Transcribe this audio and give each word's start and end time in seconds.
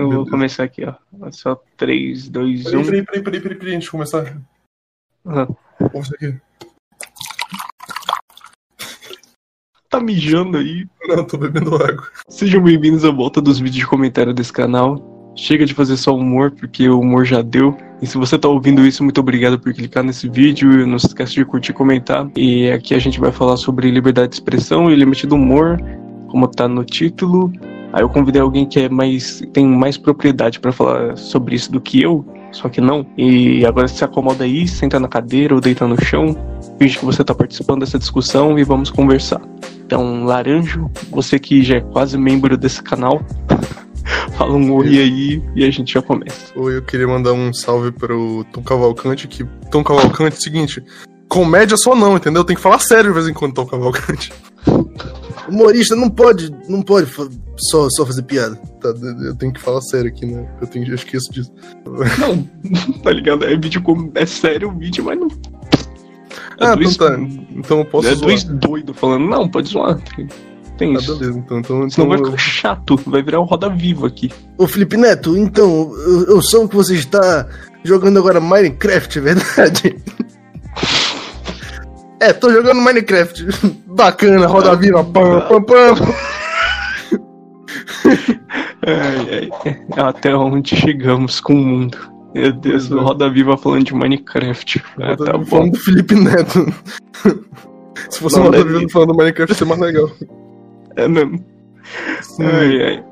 Eu 0.00 0.10
vou 0.10 0.26
começar 0.28 0.64
aqui, 0.64 0.84
ó. 0.84 0.94
Só 1.30 1.62
3, 1.76 2.28
2, 2.28 2.66
1. 2.66 2.70
Peraí, 2.84 3.04
peraí, 3.04 3.22
peraí, 3.22 3.40
peraí, 3.40 3.58
peraí, 3.58 3.74
antes 3.74 3.84
de 3.84 3.90
começar. 3.90 4.40
Ouve 5.24 6.00
isso 6.00 6.14
aqui. 6.14 6.40
tá 9.90 10.00
mijando 10.00 10.56
aí. 10.56 10.86
Não, 11.08 11.24
tô 11.24 11.36
bebendo 11.36 11.74
água. 11.74 12.06
Sejam 12.28 12.62
bem-vindos 12.62 13.04
à 13.04 13.10
volta 13.10 13.40
dos 13.42 13.58
vídeos 13.58 13.76
de 13.78 13.86
comentário 13.86 14.32
desse 14.32 14.52
canal. 14.52 15.32
Chega 15.34 15.66
de 15.66 15.74
fazer 15.74 15.96
só 15.96 16.14
humor, 16.14 16.52
porque 16.52 16.88
o 16.88 17.00
humor 17.00 17.24
já 17.24 17.42
deu. 17.42 17.76
E 18.00 18.06
se 18.06 18.16
você 18.16 18.38
tá 18.38 18.48
ouvindo 18.48 18.86
isso, 18.86 19.02
muito 19.02 19.20
obrigado 19.20 19.58
por 19.58 19.74
clicar 19.74 20.04
nesse 20.04 20.28
vídeo. 20.28 20.86
Não 20.86 20.98
se 20.98 21.08
esqueça 21.08 21.32
de 21.32 21.44
curtir 21.44 21.72
e 21.72 21.74
comentar. 21.74 22.30
E 22.36 22.70
aqui 22.70 22.94
a 22.94 23.00
gente 23.00 23.18
vai 23.18 23.32
falar 23.32 23.56
sobre 23.56 23.90
liberdade 23.90 24.28
de 24.28 24.34
expressão 24.36 24.90
e 24.90 24.94
limite 24.94 25.26
do 25.26 25.34
humor, 25.34 25.76
como 26.28 26.46
tá 26.46 26.68
no 26.68 26.84
título. 26.84 27.52
Aí 27.92 28.02
eu 28.02 28.08
convidei 28.08 28.40
alguém 28.40 28.66
que 28.66 28.80
é 28.80 28.88
mais 28.88 29.42
tem 29.52 29.66
mais 29.66 29.96
propriedade 29.96 30.60
pra 30.60 30.72
falar 30.72 31.16
sobre 31.16 31.56
isso 31.56 31.72
do 31.72 31.80
que 31.80 32.00
eu, 32.00 32.24
só 32.52 32.68
que 32.68 32.80
não. 32.80 33.06
E 33.16 33.64
agora 33.66 33.88
se 33.88 34.04
acomoda 34.04 34.44
aí, 34.44 34.66
senta 34.68 35.00
na 35.00 35.08
cadeira 35.08 35.54
ou 35.54 35.60
deita 35.60 35.86
no 35.86 36.00
chão, 36.02 36.36
finge 36.78 36.98
que 36.98 37.04
você 37.04 37.24
tá 37.24 37.34
participando 37.34 37.80
dessa 37.80 37.98
discussão 37.98 38.58
e 38.58 38.64
vamos 38.64 38.90
conversar. 38.90 39.40
Então, 39.84 40.24
Laranjo, 40.24 40.88
você 41.10 41.38
que 41.38 41.62
já 41.62 41.76
é 41.76 41.80
quase 41.80 42.16
membro 42.16 42.56
desse 42.56 42.80
canal, 42.80 43.20
fala 44.38 44.54
um 44.54 44.72
oi 44.74 44.98
aí 44.98 45.42
e 45.56 45.64
a 45.64 45.70
gente 45.70 45.94
já 45.94 46.02
começa. 46.02 46.52
Oi, 46.54 46.76
eu 46.76 46.82
queria 46.82 47.08
mandar 47.08 47.32
um 47.32 47.52
salve 47.52 47.90
pro 47.90 48.44
Tom 48.52 48.62
Cavalcante, 48.62 49.26
que 49.26 49.44
Tom 49.70 49.82
Cavalcante, 49.82 50.36
é 50.36 50.40
seguinte, 50.40 50.82
comédia 51.28 51.76
só 51.76 51.96
não, 51.96 52.16
entendeu? 52.16 52.44
Tem 52.44 52.54
que 52.54 52.62
falar 52.62 52.78
sério 52.78 53.10
de 53.10 53.14
vez 53.14 53.28
em 53.28 53.34
quando, 53.34 53.54
Tom 53.54 53.66
Cavalcante. 53.66 54.32
Humorista 55.50 55.94
não 55.96 56.08
pode, 56.08 56.50
não 56.68 56.82
pode 56.82 57.10
só, 57.56 57.88
só 57.90 58.06
fazer 58.06 58.22
piada. 58.22 58.56
Tá, 58.80 58.88
eu 59.24 59.34
tenho 59.36 59.52
que 59.52 59.60
falar 59.60 59.80
sério 59.82 60.08
aqui, 60.08 60.26
né? 60.26 60.48
Eu, 60.60 60.66
tenho, 60.66 60.88
eu 60.88 60.94
esqueço 60.94 61.30
disso. 61.32 61.52
Não, 62.18 62.42
tá 63.02 63.10
ligado? 63.10 63.44
É 63.44 63.56
vídeo 63.56 63.82
com. 63.82 64.10
É 64.14 64.24
sério 64.24 64.68
o 64.70 64.78
vídeo, 64.78 65.04
mas 65.04 65.18
não. 65.18 65.28
É 66.60 66.66
ah, 66.66 66.74
dois, 66.74 66.94
então 66.94 67.08
tá. 67.08 67.18
Então 67.52 67.78
eu 67.78 67.84
posso 67.84 68.08
é 68.08 68.14
zoar. 68.14 68.26
dois 68.26 68.44
doidos 68.44 68.96
falando, 68.98 69.26
não, 69.26 69.48
pode 69.48 69.68
zoar. 69.68 69.98
Tem 70.78 70.94
Ah, 70.94 70.98
isso. 70.98 71.16
beleza, 71.18 71.38
então. 71.38 71.58
então, 71.58 71.90
Senão 71.90 72.06
então 72.06 72.08
vai 72.08 72.18
ficar 72.18 72.36
chato, 72.38 72.96
vai 73.06 73.22
virar 73.22 73.40
um 73.40 73.44
roda 73.44 73.68
viva 73.68 74.06
aqui. 74.06 74.30
Ô 74.56 74.66
Felipe 74.66 74.96
Neto, 74.96 75.36
então, 75.36 75.92
eu, 76.06 76.24
eu 76.26 76.42
soube 76.42 76.68
que 76.70 76.76
você 76.76 76.94
está 76.94 77.46
jogando 77.82 78.18
agora 78.18 78.40
Minecraft, 78.40 79.18
é 79.18 79.22
verdade? 79.22 79.96
É, 82.20 82.32
tô 82.32 82.50
jogando 82.50 82.80
Minecraft. 82.80 83.46
Bacana, 83.88 84.46
roda 84.46 84.76
viva, 84.76 85.02
pam, 85.04 85.40
pam, 85.48 85.62
pam. 85.62 85.94
Ai, 88.86 89.50
ai. 89.64 89.80
Até 89.96 90.34
onde 90.34 90.76
chegamos 90.76 91.40
com 91.40 91.54
o 91.54 91.56
mundo. 91.56 91.98
Meu 92.34 92.52
Deus, 92.52 92.90
é. 92.90 92.94
Roda 92.94 93.28
Viva 93.28 93.56
falando 93.56 93.84
de 93.84 93.94
Minecraft. 93.94 94.82
Ah, 95.00 95.16
tá 95.16 95.32
bom. 95.36 95.44
falando 95.44 95.72
do 95.72 95.78
Felipe 95.80 96.14
Neto. 96.14 96.72
Se 98.08 98.20
fosse 98.20 98.36
Não, 98.36 98.44
uma 98.44 98.50
deve- 98.52 98.78
vida 98.78 98.88
falando 98.88 99.08
do 99.12 99.16
Minecraft, 99.16 99.52
ia 99.52 99.58
ser 99.58 99.64
mais 99.64 99.80
legal. 99.80 100.10
É 100.96 101.08
mesmo. 101.08 101.44
Sim. 102.22 102.44
Ai, 102.44 102.82
ai. 102.82 103.04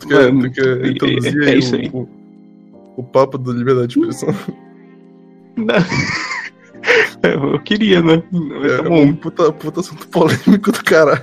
Tu 0.00 0.08
quer, 0.08 0.32
Mano, 0.32 0.42
tu 0.42 0.50
quer 0.54 0.66
é- 0.86 0.88
introduzir 0.90 1.42
é 1.42 1.50
aí 1.50 1.58
isso 1.58 1.74
o, 1.76 1.78
aí. 1.78 1.90
O, 1.92 2.08
o 2.96 3.02
papo 3.04 3.36
da 3.38 3.52
liberdade 3.52 3.88
de 3.88 4.00
expressão? 4.00 4.34
Não. 5.56 5.74
Eu 7.22 7.58
queria, 7.60 8.00
né? 8.02 8.22
Mas 8.32 8.72
tá 8.72 8.78
É 8.78 8.82
bom. 8.88 9.02
um 9.02 9.14
puta, 9.14 9.52
puta 9.52 9.80
assunto 9.80 10.06
polêmico 10.08 10.72
do 10.72 10.82
caralho. 10.84 11.22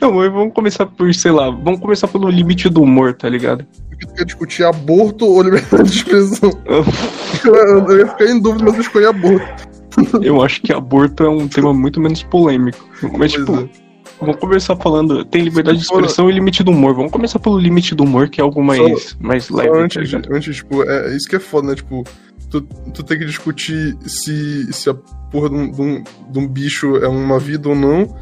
Não, 0.00 0.12
mas 0.12 0.30
vamos 0.32 0.52
começar 0.52 0.84
por, 0.86 1.12
sei 1.14 1.30
lá, 1.30 1.48
vamos 1.50 1.80
começar 1.80 2.08
pelo 2.08 2.28
limite 2.28 2.68
do 2.68 2.82
humor, 2.82 3.14
tá 3.14 3.28
ligado? 3.28 3.64
Porque 3.88 4.06
tu 4.06 4.14
quer 4.14 4.24
discutir 4.24 4.64
aborto 4.64 5.24
ou 5.24 5.42
liberdade 5.42 5.90
de 5.90 5.96
expressão? 5.98 6.50
Eu, 6.66 6.84
eu- 7.54 7.86
eu 7.88 7.98
ia 8.00 8.06
ficar 8.08 8.24
em 8.26 8.40
dúvida, 8.40 8.64
mas 8.64 8.74
eu 8.74 8.80
escolhi 8.80 9.06
aborto. 9.06 9.68
Eu 10.22 10.42
acho 10.42 10.60
que 10.62 10.72
aborto 10.72 11.22
é 11.22 11.28
um 11.28 11.46
tema 11.48 11.72
muito 11.72 12.00
menos 12.00 12.22
polêmico. 12.22 12.86
Mas, 13.02 13.12
Pois 13.12 13.32
tipo, 13.32 13.54
é. 13.56 13.68
vamos 14.20 14.36
conversar 14.36 14.76
falando. 14.76 15.24
Tem 15.24 15.42
liberdade 15.42 15.78
de 15.78 15.84
expressão 15.84 16.28
e 16.28 16.32
limite 16.32 16.62
do 16.62 16.70
humor. 16.70 16.94
Vamos 16.94 17.12
começar 17.12 17.38
pelo 17.38 17.58
limite 17.58 17.94
do 17.94 18.02
humor, 18.04 18.28
que 18.28 18.40
é 18.40 18.44
algo 18.44 18.62
mais, 18.62 19.16
mais 19.20 19.44
Só 19.44 19.54
leve. 19.56 19.70
tá 19.70 19.76
antes, 19.78 20.10
ligado? 20.10 20.34
antes, 20.34 20.56
tipo, 20.56 20.82
é 20.82 21.14
isso 21.16 21.28
que 21.28 21.36
é 21.36 21.40
foda, 21.40 21.68
né? 21.68 21.74
Tipo, 21.74 22.04
tu, 22.52 22.60
tu 22.92 23.02
tem 23.02 23.18
que 23.18 23.24
discutir 23.24 23.96
se, 24.06 24.70
se 24.72 24.90
a 24.90 24.94
porra 25.30 25.48
de 25.48 25.54
um, 25.56 25.70
de, 25.70 25.80
um, 25.80 26.04
de 26.30 26.38
um 26.38 26.46
bicho 26.46 26.96
é 26.98 27.08
uma 27.08 27.38
vida 27.38 27.68
ou 27.70 27.74
não. 27.74 28.14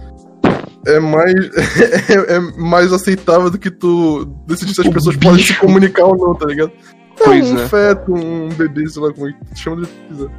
É 0.87 0.99
mais, 0.99 1.35
é, 2.09 2.37
é 2.37 2.41
mais 2.59 2.93
aceitável 2.93 3.51
do 3.51 3.59
que 3.59 3.71
tu 3.71 4.25
decidir 4.47 4.75
se 4.75 4.81
as 4.81 4.87
O 4.87 4.93
pessoas 4.93 5.17
podem 5.17 5.39
se 5.45 5.49
bicho. 5.49 5.61
comunicar 5.61 6.05
ou 6.05 6.17
não, 6.17 6.35
tá 6.35 6.47
ligado? 6.47 6.73
Pois 7.25 7.51
um 7.51 7.59
é. 7.59 7.69
feto, 7.69 8.15
um 8.15 8.49
bebê, 8.51 8.89
sei 8.89 9.03
lá 9.03 9.13
como 9.13 9.29
é 9.29 9.33
que 9.33 9.59
chama 9.61 9.83
de 9.83 9.89
quiser. 10.09 10.31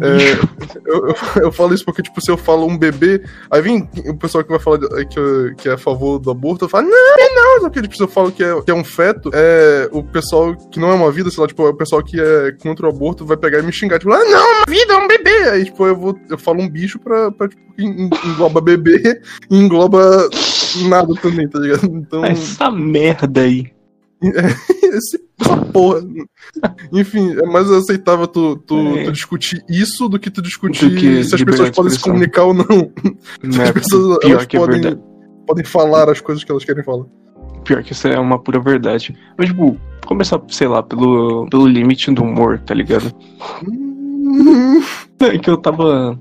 É, 0.00 0.32
eu, 0.86 1.08
eu, 1.08 1.14
eu 1.44 1.52
falo 1.52 1.74
isso 1.74 1.84
porque, 1.84 2.02
tipo, 2.02 2.20
se 2.20 2.30
eu 2.30 2.36
falo 2.36 2.66
um 2.66 2.76
bebê, 2.76 3.22
aí 3.50 3.60
vem 3.62 3.88
o 4.06 4.14
pessoal 4.16 4.44
que 4.44 4.50
vai 4.50 4.58
falar 4.58 4.78
de- 4.78 5.06
que, 5.06 5.54
que 5.56 5.68
é 5.68 5.72
a 5.72 5.78
favor 5.78 6.18
do 6.18 6.30
aborto, 6.30 6.64
eu 6.64 6.68
falo, 6.68 6.88
não, 6.88 7.16
é 7.18 7.34
não, 7.34 7.60
só 7.62 7.70
que, 7.70 7.82
tipo, 7.82 7.96
se 7.96 8.02
eu 8.02 8.08
falo 8.08 8.30
que 8.32 8.42
é, 8.44 8.60
que 8.62 8.70
é 8.70 8.74
um 8.74 8.84
feto, 8.84 9.30
é, 9.32 9.88
o 9.92 10.02
pessoal 10.02 10.54
que 10.70 10.78
não 10.78 10.90
é 10.90 10.94
uma 10.94 11.10
vida, 11.10 11.30
sei 11.30 11.40
lá, 11.40 11.48
tipo, 11.48 11.66
o 11.66 11.74
pessoal 11.74 12.02
que 12.02 12.20
é 12.20 12.52
contra 12.52 12.86
o 12.86 12.90
aborto 12.90 13.24
vai 13.26 13.36
pegar 13.36 13.58
e 13.58 13.62
me 13.62 13.72
xingar, 13.72 13.98
tipo, 13.98 14.12
ah, 14.12 14.24
não, 14.24 14.38
é 14.38 14.56
uma 14.58 14.64
vida, 14.68 14.92
é 14.92 14.96
um 14.96 15.08
bebê. 15.08 15.38
Aí, 15.50 15.64
tipo, 15.64 15.86
eu 15.86 15.96
vou, 15.96 16.18
eu 16.30 16.38
falo 16.38 16.60
um 16.60 16.68
bicho 16.68 16.98
pra, 16.98 17.30
pra 17.30 17.48
tipo, 17.48 17.62
engloba 17.78 18.60
bebê 18.60 19.20
e 19.50 19.56
engloba 19.56 20.28
nada 20.88 21.14
também, 21.20 21.48
tá 21.48 21.58
ligado? 21.58 21.86
Então, 21.86 22.24
Essa 22.24 22.70
merda 22.70 23.42
aí. 23.42 23.72
esse, 24.82 25.20
essa 25.40 25.56
porra. 25.56 26.00
Enfim, 26.92 27.32
é 27.32 27.46
mais 27.46 27.70
aceitável 27.70 28.26
tu, 28.26 28.56
tu, 28.56 28.76
É. 28.98 29.04
tu 29.04 29.12
discutir 29.12 29.62
isso 29.68 30.08
do 30.08 30.18
que 30.18 30.30
tu 30.30 30.42
discutir 30.42 30.94
que 30.96 31.24
se 31.24 31.34
as 31.34 31.42
pessoas 31.44 31.70
de 31.70 31.76
podem 31.76 31.92
se 31.92 32.00
comunicar 32.00 32.44
ou 32.44 32.54
não. 32.54 32.64
Se 32.64 33.58
Né? 33.58 33.64
as 33.64 33.70
pessoas 33.70 34.18
Pior 34.18 34.30
elas 34.32 34.46
que 34.46 34.56
é 34.56 34.60
podem, 34.60 34.80
verdade. 34.80 35.02
podem 35.46 35.64
falar 35.64 36.08
as 36.10 36.20
coisas 36.20 36.42
que 36.44 36.50
elas 36.50 36.64
querem 36.64 36.82
falar. 36.84 37.04
Pior 37.64 37.82
que 37.82 37.92
isso 37.92 38.08
é 38.08 38.18
uma 38.18 38.38
pura 38.38 38.58
verdade. 38.60 39.14
Mas, 39.36 39.48
tipo, 39.48 39.76
começar, 40.06 40.40
sei 40.48 40.68
lá, 40.68 40.82
pelo, 40.82 41.46
pelo 41.50 41.66
limite 41.66 42.10
do 42.12 42.22
humor, 42.22 42.58
tá 42.60 42.74
ligado? 42.74 43.12
É 45.20 45.38
que 45.38 45.48
eu 45.50 45.56
tava. 45.56 46.18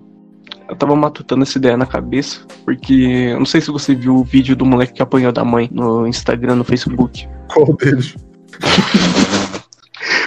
Eu 0.70 0.76
tava 0.76 0.96
matutando 0.96 1.44
essa 1.44 1.58
ideia 1.58 1.78
na 1.78 1.86
cabeça, 1.86 2.40
porque 2.66 2.94
eu 3.32 3.38
não 3.40 3.46
sei 3.46 3.62
se 3.62 3.70
você 3.72 3.94
viu 3.96 4.16
o 4.16 4.24
vídeo 4.24 4.56
do 4.56 4.66
moleque 4.66 4.94
que 4.94 5.02
apanhou 5.02 5.32
da 5.32 5.44
mãe 5.46 5.70
no 5.72 6.06
Instagram, 6.08 6.56
no 6.56 6.64
Facebook. 6.64 7.28
Qual 7.54 7.74
deles? 7.78 8.16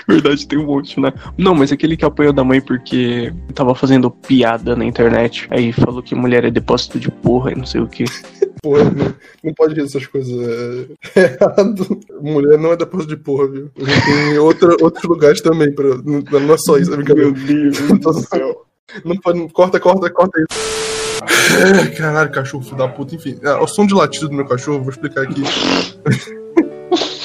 Verdade, 0.07 0.47
tem 0.47 0.59
um 0.59 0.67
monte, 0.67 0.99
né? 0.99 1.13
Não, 1.39 1.55
mas 1.55 1.71
aquele 1.71 1.97
que 1.97 2.05
apanhou 2.05 2.33
da 2.33 2.43
mãe 2.43 2.61
porque 2.61 3.33
tava 3.55 3.75
fazendo 3.75 4.11
piada 4.11 4.75
na 4.75 4.85
internet. 4.85 5.47
Aí 5.51 5.73
falou 5.73 6.03
que 6.03 6.15
mulher 6.15 6.45
é 6.45 6.51
depósito 6.51 6.99
de 6.99 7.11
porra 7.11 7.53
e 7.53 7.55
não 7.55 7.65
sei 7.65 7.81
o 7.81 7.87
que. 7.87 8.05
Porra, 8.63 8.85
não, 8.85 9.15
não 9.43 9.55
pode 9.55 9.73
dizer 9.73 9.87
essas 9.87 10.07
coisas. 10.07 10.37
É, 11.17 11.21
errado. 11.41 11.99
Mulher 12.21 12.59
não 12.59 12.73
é 12.73 12.77
depósito 12.77 13.17
de 13.17 13.23
porra, 13.23 13.49
viu? 13.49 13.71
Tem 13.75 14.39
outra, 14.39 14.77
outros 14.83 15.03
lugares 15.05 15.41
também. 15.41 15.75
Pra, 15.75 15.97
não, 16.05 16.21
não 16.21 16.55
é 16.55 16.59
só 16.59 16.77
isso, 16.77 16.93
é 16.93 16.97
brincadeira. 16.97 17.31
Deus 17.31 17.79
do 17.79 18.13
céu. 18.13 18.67
Não 19.03 19.17
pode. 19.17 19.49
Corta, 19.55 19.81
corta, 19.81 20.11
corta 20.11 20.39
isso. 20.41 21.97
Caralho, 21.97 22.31
cachorro, 22.31 22.63
filho 22.63 22.77
da 22.77 22.89
puta. 22.89 23.15
Enfim, 23.15 23.39
é, 23.43 23.55
o 23.55 23.67
som 23.67 23.87
de 23.87 23.95
latido 23.95 24.29
do 24.29 24.35
meu 24.35 24.45
cachorro, 24.45 24.81
vou 24.81 24.91
explicar 24.91 25.23
aqui. 25.23 25.43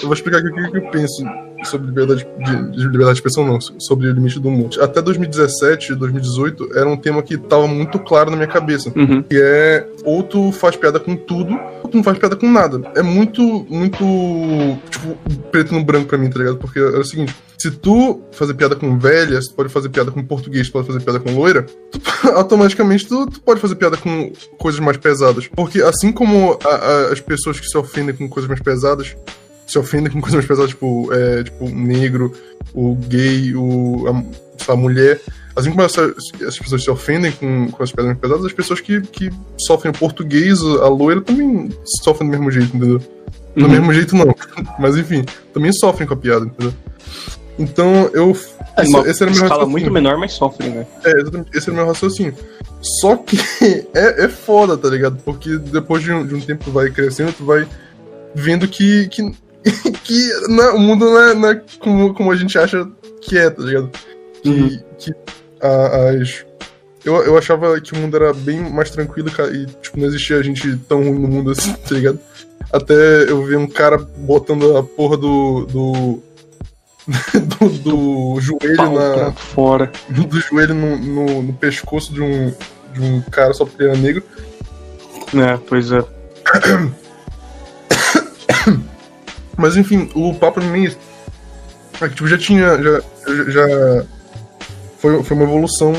Eu 0.06 0.10
vou 0.10 0.14
explicar 0.14 0.38
aqui 0.40 0.50
o 0.50 0.72
que 0.72 0.78
eu 0.78 0.90
penso 0.92 1.24
sobre 1.64 1.88
liberdade 1.88 2.28
de, 2.46 2.72
de 2.72 2.84
liberdade 2.84 3.14
de 3.14 3.18
expressão, 3.20 3.46
não, 3.46 3.60
sobre 3.62 4.08
o 4.08 4.14
limite 4.14 4.40
do 4.40 4.50
humor. 4.50 4.70
Até 4.80 5.02
2017, 5.02 5.96
2018, 5.96 6.70
era 6.78 6.88
um 6.88 6.96
tema 6.98 7.24
que 7.24 7.38
tava 7.38 7.68
muito 7.68 7.98
claro 8.00 8.30
na 8.30 8.36
minha 8.38 8.48
cabeça. 8.48 8.92
Uhum. 8.96 9.24
Que 9.24 9.36
é 9.42 9.88
ou 10.04 10.22
tu 10.22 10.52
faz 10.52 10.76
piada 10.76 11.00
com 11.00 11.16
tudo, 11.16 11.58
ou 11.84 11.90
tu 11.90 11.98
não 11.98 12.04
faz 12.04 12.18
piada 12.20 12.36
com 12.36 12.50
nada. 12.52 12.82
É 12.96 13.02
muito, 13.02 13.42
muito, 13.70 13.98
tipo, 14.90 15.18
preto 15.52 15.74
no 15.74 15.84
branco 15.84 16.08
pra 16.08 16.18
mim, 16.18 16.30
tá 16.30 16.38
ligado? 16.40 16.58
Porque 16.58 16.78
é 16.80 16.84
o 17.00 17.04
seguinte, 17.04 17.36
se 17.58 17.72
tu 17.72 18.22
fazer 18.31 18.54
piada 18.54 18.75
com 18.75 19.00
velha, 19.00 19.40
tu 19.40 19.54
pode 19.56 19.69
fazer 19.69 19.90
piada 19.90 20.12
com 20.12 20.24
português, 20.24 20.68
tu 20.68 20.74
pode 20.74 20.86
fazer 20.88 21.00
piada 21.00 21.19
com 21.19 21.34
loira, 21.36 21.66
tu, 21.92 22.00
automaticamente 22.36 23.08
tu, 23.08 23.25
tu 23.25 23.42
pode 23.42 23.60
fazer 23.60 23.75
piada 23.75 23.98
com 23.98 24.31
coisas 24.60 24.80
mais 24.80 24.98
pesadas. 24.98 25.48
Porque 25.48 25.81
assim 25.81 26.12
como 26.12 26.60
a- 26.63 26.68
a- 26.75 27.12
as 27.13 27.19
pessoas 27.19 27.60
que 27.60 27.66
se 27.68 27.78
ofendem 27.78 28.16
com 28.16 28.30
coisas 28.30 28.48
mais 28.48 28.62
pesadas, 28.62 29.16
se 29.65 29.77
ofendem 29.79 30.12
com 30.12 30.21
coisas 30.21 30.35
mais 30.35 30.45
pesadas, 30.47 30.69
tipo, 30.69 31.12
é, 31.13 31.44
tipo 31.44 31.65
o 31.65 31.69
negro, 31.69 32.33
o 32.73 32.95
gay, 32.95 33.56
o, 33.56 34.07
a, 34.07 34.13
sei 34.57 34.67
lá, 34.67 34.73
a 34.73 34.75
mulher. 34.75 35.21
Assim 35.56 35.69
como 35.69 35.83
essa, 35.83 36.13
as 36.45 36.59
pessoas 36.59 36.83
se 36.83 36.89
ofendem 36.89 37.31
com, 37.31 37.71
com 37.71 37.81
as 37.83 37.91
piadas 37.91 38.07
mais 38.07 38.19
pesadas, 38.19 38.45
as 38.45 38.53
pessoas 38.53 38.81
que, 38.81 39.01
que 39.01 39.29
sofrem 39.57 39.91
o 39.91 39.97
português, 39.97 40.62
a 40.62 40.88
loira, 40.89 41.21
também 41.21 41.69
sofrem 42.03 42.29
do 42.29 42.38
mesmo 42.38 42.51
jeito, 42.51 42.75
entendeu? 42.75 43.00
Do 43.56 43.63
Uhum. 43.63 43.71
mesmo 43.71 43.94
jeito 43.94 44.15
não. 44.15 44.35
Mas 44.77 44.97
enfim, 44.97 45.23
também 45.53 45.71
sofrem 45.71 46.06
com 46.06 46.13
a 46.13 46.17
piada, 46.17 46.45
entendeu? 46.45 46.73
Então 47.57 48.09
eu. 48.13 48.38
É 48.77 48.83
esse, 48.83 48.97
esse 49.09 49.23
era 49.23 49.31
o 49.31 49.33
meu 49.33 49.44
raciocínio. 49.44 49.69
muito 49.69 49.91
menor, 49.91 50.17
mas 50.17 50.33
sofre, 50.33 50.67
né? 50.67 50.85
É, 51.06 51.21
exatamente. 51.21 51.57
Esse 51.57 51.69
era 51.69 51.71
o 51.71 51.75
meu 51.77 51.88
raciocínio. 51.88 52.35
Só 52.81 53.15
que 53.15 53.38
é, 53.95 54.25
é 54.25 54.27
foda, 54.27 54.77
tá 54.77 54.89
ligado? 54.89 55.17
Porque 55.23 55.57
depois 55.57 56.03
de 56.03 56.12
um, 56.12 56.25
de 56.27 56.35
um 56.35 56.41
tempo 56.41 56.65
tu 56.65 56.71
vai 56.71 56.89
crescendo, 56.89 57.31
tu 57.31 57.45
vai 57.45 57.65
vendo 58.33 58.67
que, 58.67 59.07
que, 59.07 59.31
que 60.03 60.33
o 60.73 60.77
mundo 60.79 61.06
não 61.06 61.19
é, 61.21 61.33
não 61.33 61.50
é 61.50 61.62
como, 61.79 62.13
como 62.13 62.31
a 62.31 62.35
gente 62.35 62.57
acha 62.57 62.88
que 63.21 63.38
é, 63.38 63.50
tá 63.50 63.63
ligado? 63.63 63.89
Que, 64.44 64.50
Uhum. 64.50 64.79
que 65.00 65.12
a- 65.62 66.09
as. 66.21 66.45
Eu, 67.03 67.15
eu 67.23 67.38
achava 67.38 67.79
que 67.81 67.94
o 67.94 67.97
mundo 67.97 68.15
era 68.17 68.33
bem 68.33 68.59
mais 68.71 68.89
tranquilo 68.89 69.29
e 69.53 69.65
tipo, 69.81 70.00
não 70.00 70.07
existia 70.07 70.41
gente 70.44 70.75
tão 70.89 71.00
ruim 71.00 71.19
no 71.19 71.27
mundo 71.27 71.51
assim, 71.51 71.73
tá 71.73 71.94
ligado? 71.95 72.19
Até 72.71 72.94
eu 73.29 73.44
vi 73.45 73.56
um 73.56 73.67
cara 73.67 73.97
botando 73.97 74.77
a 74.77 74.83
porra 74.83 75.17
do. 75.17 75.65
do. 75.65 76.19
do, 77.59 77.69
do 77.69 78.41
joelho 78.41 78.77
Pau 78.77 78.94
na. 78.95 79.31
fora. 79.33 79.91
Do 80.09 80.39
joelho 80.39 80.73
no, 80.73 80.97
no, 80.97 81.44
no 81.44 81.53
pescoço 81.53 82.12
de 82.12 82.19
um, 82.21 82.51
de 82.94 83.00
um 83.01 83.21
cara 83.29 83.53
só 83.53 83.63
porque 83.65 83.83
era 83.83 83.95
negro. 83.95 84.23
É, 85.35 85.57
pois 85.67 85.91
é. 85.91 86.03
Mas 89.57 89.78
enfim, 89.78 90.10
o 90.13 90.34
papo 90.34 90.60
no 90.60 90.75
início 90.75 90.98
é 92.02 92.07
que 92.10 92.16
tipo, 92.16 92.28
já 92.28 92.38
tinha. 92.38 92.78
Já, 92.81 93.02
já- 93.52 94.06
foi, 95.00 95.24
foi 95.24 95.38
uma 95.38 95.46
evolução. 95.46 95.94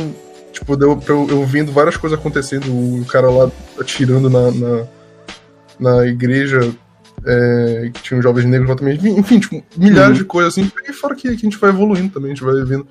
Tipo, 0.53 0.77
deu 0.77 1.01
eu, 1.07 1.27
eu 1.29 1.45
vendo 1.47 1.73
várias 1.73 1.97
coisas 1.97 2.19
acontecendo. 2.19 2.67
O 2.71 3.05
cara 3.07 3.31
lá 3.31 3.51
atirando 3.79 4.29
na, 4.31 4.51
na, 4.51 4.87
na 5.79 6.07
igreja. 6.07 6.61
é, 7.25 7.91
que 7.93 8.03
tinha 8.03 8.23
jovens 8.23 8.45
negros 8.47 8.69
lá 8.71 8.77
também. 8.77 8.95
Enfim, 8.95 9.19
enfim, 9.19 9.41
tipo, 9.41 9.63
milhares 9.77 10.11
Uhum. 10.13 10.23
de 10.23 10.25
coisas 10.25 10.53
assim. 10.53 10.71
E 10.89 10.93
fora 10.93 11.15
que, 11.15 11.23
que 11.29 11.35
a 11.35 11.37
gente 11.37 11.59
vai 11.59 11.71
evoluindo 11.71 12.13
também, 12.13 12.31
a 12.33 12.35
gente 12.35 12.45
vai 12.45 12.55
vendo. 12.65 12.87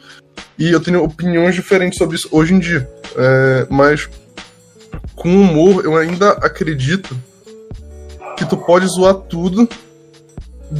E 0.60 0.72
eu 0.72 0.80
tenho 0.80 1.04
opiniões 1.04 1.56
diferentes 1.56 1.98
sobre 1.98 2.16
isso 2.18 2.28
hoje 2.32 2.54
em 2.54 2.60
dia. 2.60 2.88
É, 3.16 3.68
mas 3.70 4.10
com 5.16 5.30
humor, 5.30 5.86
eu 5.86 5.96
ainda 5.96 6.32
acredito 6.32 7.16
que 8.38 8.46
tu 8.46 8.58
pode 8.58 8.86
zoar 8.88 9.14
tudo 9.16 9.68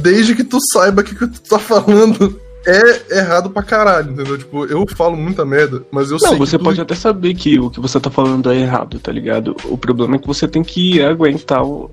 desde 0.02 0.34
que 0.34 0.44
tu 0.44 0.58
saiba 0.72 1.02
que 1.02 1.12
o 1.14 1.16
que 1.18 1.26
tu 1.26 1.40
tá 1.42 1.58
falando 1.58 2.40
é 2.66 3.18
errado 3.18 3.48
pra 3.50 3.62
caralho, 3.62 4.10
entendeu? 4.12 4.36
Tipo, 4.36 4.64
eu 4.66 4.84
falo 4.96 5.16
muita 5.16 5.44
merda, 5.44 5.82
mas 5.90 6.10
eu 6.10 6.18
Não, 6.20 6.28
sei 6.30 6.38
você 6.38 6.58
que 6.58 6.64
pode 6.64 6.80
até 6.80 6.94
saber 6.96 7.32
que 7.34 7.58
o 7.60 7.70
que 7.70 7.78
você 7.80 8.00
tá 8.00 8.10
falando 8.10 8.50
é 8.50 8.56
errado, 8.58 8.98
tá 8.98 9.12
ligado? 9.12 9.56
O 9.66 9.78
problema 9.78 10.16
é 10.16 10.18
que 10.18 10.26
você 10.26 10.48
tem 10.48 10.64
que 10.64 11.00
aguentar 11.00 11.62
o- 11.64 11.88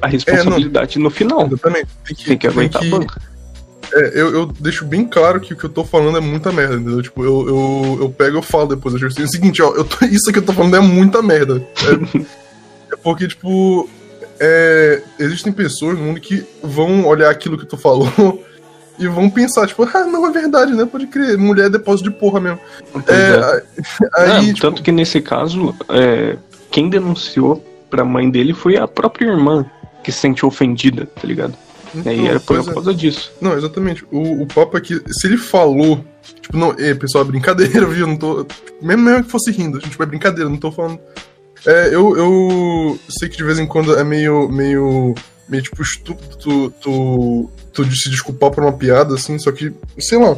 a 0.00 0.06
responsabilidade 0.06 0.98
no 0.98 1.10
final. 1.10 1.46
Exatamente. 1.46 1.88
Tem 2.06 2.16
que, 2.16 2.24
Tem 2.24 2.38
que 2.38 2.46
aguentar 2.46 2.80
tem 2.80 2.94
a 2.94 2.98
banca. 2.98 3.20
é, 3.92 4.12
eu, 4.18 4.32
eu 4.32 4.46
deixo 4.58 4.86
bem 4.86 5.04
claro 5.04 5.38
que 5.40 5.52
o 5.52 5.56
que 5.58 5.64
eu 5.64 5.70
tô 5.70 5.84
falando 5.84 6.16
é 6.16 6.20
muita 6.22 6.50
merda, 6.50 6.76
entendeu? 6.76 7.02
Tipo, 7.02 7.22
eu, 7.22 7.46
eu, 7.46 7.98
eu 8.00 8.08
pego 8.08 8.36
e 8.36 8.38
eu 8.38 8.42
falo 8.42 8.68
depois. 8.68 8.94
Eu 8.94 9.00
digo 9.00 9.12
assim, 9.12 9.22
é 9.22 9.26
o 9.26 9.30
seguinte, 9.30 9.60
ó, 9.62 9.70
tô- 9.84 10.06
isso 10.06 10.32
que 10.32 10.38
eu 10.38 10.42
tô 10.42 10.54
falando 10.54 10.76
é 10.76 10.80
muita 10.80 11.20
merda. 11.20 11.62
É, 11.82 12.18
é 12.94 12.96
porque, 13.02 13.28
tipo, 13.28 13.88
é, 14.40 15.02
existem 15.18 15.52
pessoas 15.52 15.98
no 15.98 16.04
mundo 16.04 16.20
que 16.20 16.44
vão 16.62 17.06
olhar 17.06 17.30
aquilo 17.30 17.58
que 17.58 17.66
tu 17.66 17.76
falou 17.76 18.44
e 18.98 19.06
vão 19.08 19.28
pensar, 19.28 19.66
tipo, 19.66 19.82
ah, 19.82 20.04
não, 20.04 20.26
é 20.26 20.30
verdade, 20.30 20.72
né? 20.72 20.84
Pode 20.84 21.06
crer, 21.06 21.36
mulher 21.36 21.66
é 21.66 21.70
depósito 21.70 22.10
de 22.10 22.16
porra 22.16 22.40
mesmo. 22.40 22.60
É, 23.06 23.12
é. 23.14 23.62
aí, 24.14 24.50
É, 24.50 24.52
tipo, 24.52 24.60
Tanto 24.60 24.82
que 24.82 24.92
nesse 24.92 25.20
caso, 25.20 25.74
é, 25.88 26.36
quem 26.70 26.88
denunciou 26.88 27.64
pra 27.90 28.04
mãe 28.04 28.30
dele 28.30 28.52
foi 28.52 28.76
a 28.76 28.88
própria 28.88 29.26
irmã 29.26 29.64
que 30.02 30.12
se 30.12 30.18
sentiu 30.18 30.48
ofendida, 30.48 31.06
tá 31.06 31.26
ligado? 31.26 31.54
então, 31.94 32.12
e 32.12 32.26
era 32.26 32.40
por 32.40 32.58
é. 32.58 32.64
causa 32.64 32.92
disso. 32.92 33.32
Não, 33.40 33.56
exatamente. 33.56 34.04
O, 34.10 34.42
o 34.42 34.46
papo 34.46 34.76
é 34.76 34.80
que 34.80 35.00
se 35.12 35.26
ele 35.26 35.36
falou, 35.36 36.04
tipo, 36.40 36.56
não, 36.56 36.72
é, 36.78 36.94
pessoal, 36.94 37.24
é 37.24 37.26
brincadeira, 37.26 37.86
viu? 37.86 38.06
Não 38.06 38.16
tô. 38.16 38.44
tipo, 38.44 38.84
mesmo, 38.84 39.02
mesmo 39.02 39.24
que 39.24 39.30
fosse 39.30 39.50
rindo, 39.50 39.78
tipo, 39.78 40.02
é 40.02 40.06
brincadeira, 40.06 40.50
não 40.50 40.56
tô 40.56 40.72
falando. 40.72 40.98
É, 41.66 41.88
eu, 41.94 42.16
eu 42.16 42.98
sei 43.08 43.28
que 43.28 43.36
de 43.36 43.44
vez 43.44 43.58
em 43.58 43.66
quando 43.66 43.96
é 43.96 44.04
meio. 44.04 44.48
meio. 44.48 45.14
meio 45.48 45.62
tipo 45.62 45.82
estúpido 45.82 46.36
tu, 46.36 46.70
tu, 46.80 47.50
tu 47.72 47.84
se 47.96 48.10
desculpar 48.10 48.50
por 48.50 48.62
uma 48.62 48.72
piada, 48.72 49.14
assim, 49.14 49.38
só 49.38 49.50
que, 49.52 49.72
sei 49.98 50.18
lá. 50.18 50.36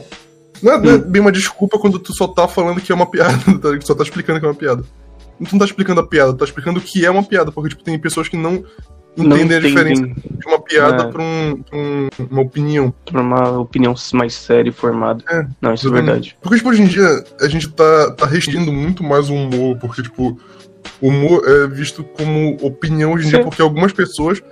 Não 0.62 0.72
é, 0.72 0.78
não 0.80 0.90
é 0.92 0.98
bem 0.98 1.20
uma 1.20 1.32
desculpa 1.32 1.78
quando 1.78 1.98
tu 1.98 2.14
só 2.14 2.26
tá 2.28 2.48
falando 2.48 2.80
que 2.80 2.90
é 2.90 2.94
uma 2.94 3.06
piada, 3.10 3.36
tá? 3.58 3.68
só 3.82 3.94
tá 3.94 4.02
explicando 4.04 4.38
que 4.40 4.46
é 4.46 4.48
uma 4.48 4.54
piada. 4.54 4.82
Tu 5.38 5.52
não 5.52 5.58
tá 5.58 5.64
explicando 5.66 6.00
a 6.00 6.06
piada, 6.06 6.32
tu 6.32 6.38
tá 6.38 6.44
explicando 6.46 6.78
o 6.78 6.82
que 6.82 7.04
é 7.04 7.10
uma 7.10 7.22
piada, 7.22 7.52
porque, 7.52 7.68
tipo, 7.70 7.82
tem 7.84 7.98
pessoas 7.98 8.26
que 8.26 8.36
não 8.38 8.64
Não 9.16 9.36
entendem 9.36 9.58
a 9.58 9.60
diferença 9.60 10.02
de 10.02 10.46
uma 10.46 10.58
piada 10.60 11.02
É. 11.04 11.08
pra, 11.12 11.22
um, 11.22 11.62
pra 11.62 11.78
um- 11.78 12.08
uma 12.30 12.40
opinião. 12.42 12.94
pra 13.04 13.20
uma 13.20 13.58
opinião 13.58 13.94
mais 14.14 14.32
séria 14.34 14.70
e 14.70 14.72
formada. 14.72 15.22
É, 15.28 15.46
Não, 15.60 15.74
isso 15.74 15.88
é 15.88 15.90
verdade. 15.90 16.36
Porque, 16.40 16.56
tipo, 16.56 16.70
hoje 16.70 16.82
em 16.82 16.86
dia 16.86 17.22
a 17.40 17.48
gente 17.48 17.68
tá, 17.68 18.12
tá 18.12 18.24
restringindo 18.26 18.72
muito 18.72 19.02
mais 19.04 19.28
o 19.28 19.34
humor, 19.34 19.76
porque, 19.78 20.02
tipo, 20.02 20.40
humor 21.00 21.42
é 21.46 21.66
visto 21.66 22.04
como 22.04 22.56
opinião 22.60 23.12
hoje 23.12 23.26
em 23.26 23.30
dia, 23.30 23.42
porque 23.42 23.62
algumas 23.62 23.92
pessoas 23.92 24.42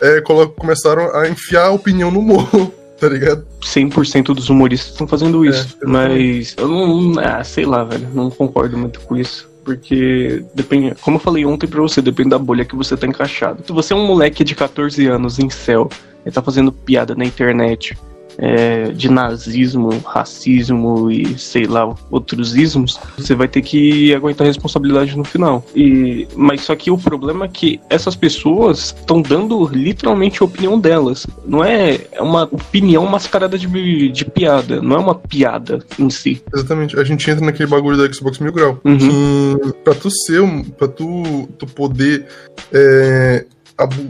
é, 0.00 0.20
começaram 0.56 1.14
a 1.14 1.28
enfiar 1.28 1.66
a 1.66 1.70
opinião 1.70 2.10
no 2.10 2.20
humor, 2.20 2.48
tá 2.98 3.08
ligado? 3.08 3.46
100% 3.60 4.34
dos 4.34 4.48
humoristas 4.48 4.92
estão 4.92 5.06
fazendo 5.06 5.44
isso. 5.44 5.76
exatamente. 5.76 5.86
mas 5.86 6.54
eu 6.58 6.68
não. 6.68 7.20
Ah, 7.20 7.42
sei 7.44 7.64
lá, 7.64 7.84
velho. 7.84 8.08
Não 8.12 8.30
concordo 8.30 8.76
muito 8.76 9.00
com 9.00 9.16
isso. 9.16 9.50
Porque 9.64 10.44
depende. 10.54 10.94
Como 11.00 11.16
eu 11.16 11.20
falei 11.20 11.44
ontem 11.46 11.68
pra 11.68 11.80
você, 11.80 12.02
depende 12.02 12.30
da 12.30 12.38
bolha 12.38 12.64
que 12.64 12.74
você 12.74 12.96
tá 12.96 13.06
encaixado. 13.06 13.62
Se 13.64 13.72
você 13.72 13.92
é 13.92 13.96
um 13.96 14.06
moleque 14.06 14.42
de 14.42 14.56
14 14.56 15.06
anos 15.06 15.38
em 15.38 15.48
céu 15.48 15.88
e 16.26 16.30
tá 16.30 16.42
fazendo 16.42 16.72
piada 16.72 17.14
na 17.14 17.24
internet 17.24 17.96
é, 18.38 18.90
de 18.90 19.10
nazismo, 19.10 19.90
racismo 20.04 21.10
e 21.10 21.38
sei 21.38 21.66
lá, 21.66 21.94
outros 22.10 22.56
ismos, 22.56 22.98
você 23.16 23.34
vai 23.34 23.48
ter 23.48 23.62
que 23.62 24.14
aguentar 24.14 24.46
a 24.46 24.48
responsabilidade 24.48 25.16
no 25.16 25.24
final. 25.24 25.64
E, 25.74 26.26
mas 26.36 26.62
só 26.62 26.74
que 26.74 26.90
o 26.90 26.98
problema 26.98 27.44
é 27.46 27.48
que 27.48 27.80
essas 27.88 28.14
pessoas 28.14 28.94
estão 28.98 29.20
dando 29.20 29.66
literalmente 29.68 30.42
a 30.42 30.46
opinião 30.46 30.78
delas. 30.78 31.26
Não 31.44 31.64
é, 31.64 32.00
é 32.12 32.22
uma 32.22 32.44
opinião 32.44 33.06
mascarada 33.06 33.58
de, 33.58 34.08
de 34.08 34.24
piada, 34.24 34.80
não 34.80 34.96
é 34.96 34.98
uma 34.98 35.14
piada 35.14 35.84
em 35.98 36.10
si. 36.10 36.42
Exatamente. 36.54 36.98
A 36.98 37.04
gente 37.04 37.30
entra 37.30 37.44
naquele 37.44 37.68
bagulho 37.68 37.96
da 37.96 38.12
Xbox 38.12 38.38
Mil 38.38 38.52
Grau. 38.52 38.80
Uhum. 38.84 38.98
Que 38.98 39.72
pra 39.84 39.94
tu 39.94 40.10
ser, 40.10 40.42
pra 40.78 40.88
tu, 40.88 41.48
tu 41.58 41.66
poder 41.66 42.26
é, 42.72 43.44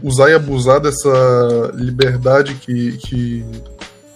usar 0.03 0.31
e 0.31 0.35
abusar 0.35 0.81
dessa 0.81 1.73
liberdade 1.75 2.55
que, 2.55 2.97
que, 2.99 3.45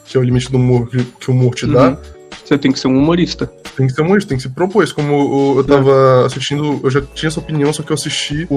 que 0.07 0.17
é 0.17 0.21
o 0.21 0.23
limite 0.23 0.51
do 0.51 0.57
humor 0.59 0.89
que, 0.89 1.05
que 1.05 1.31
o 1.31 1.35
humor 1.35 1.55
te 1.55 1.67
dá, 1.67 1.91
Uhum. 1.91 1.97
Você 2.45 2.57
tem 2.57 2.71
que 2.71 2.79
ser 2.79 2.87
um 2.87 2.97
humorista. 2.97 3.51
Tem 3.77 3.89
que 3.89 3.93
ser 3.93 4.03
humorista, 4.03 4.29
tem 4.29 4.37
que 4.37 4.43
se 4.45 4.49
propor 4.49 4.85
isso. 4.85 4.95
Como 4.95 5.15
o- 5.17 5.59
eu 5.59 5.65
tava 5.65 6.27
assistindo, 6.27 6.79
eu 6.85 6.91
já 6.91 7.03
tinha 7.03 7.27
essa 7.27 7.41
opinião, 7.41 7.73
só 7.73 7.83
que 7.83 7.91
eu 7.91 7.95
assisti 7.95 8.47
o. 8.49 8.55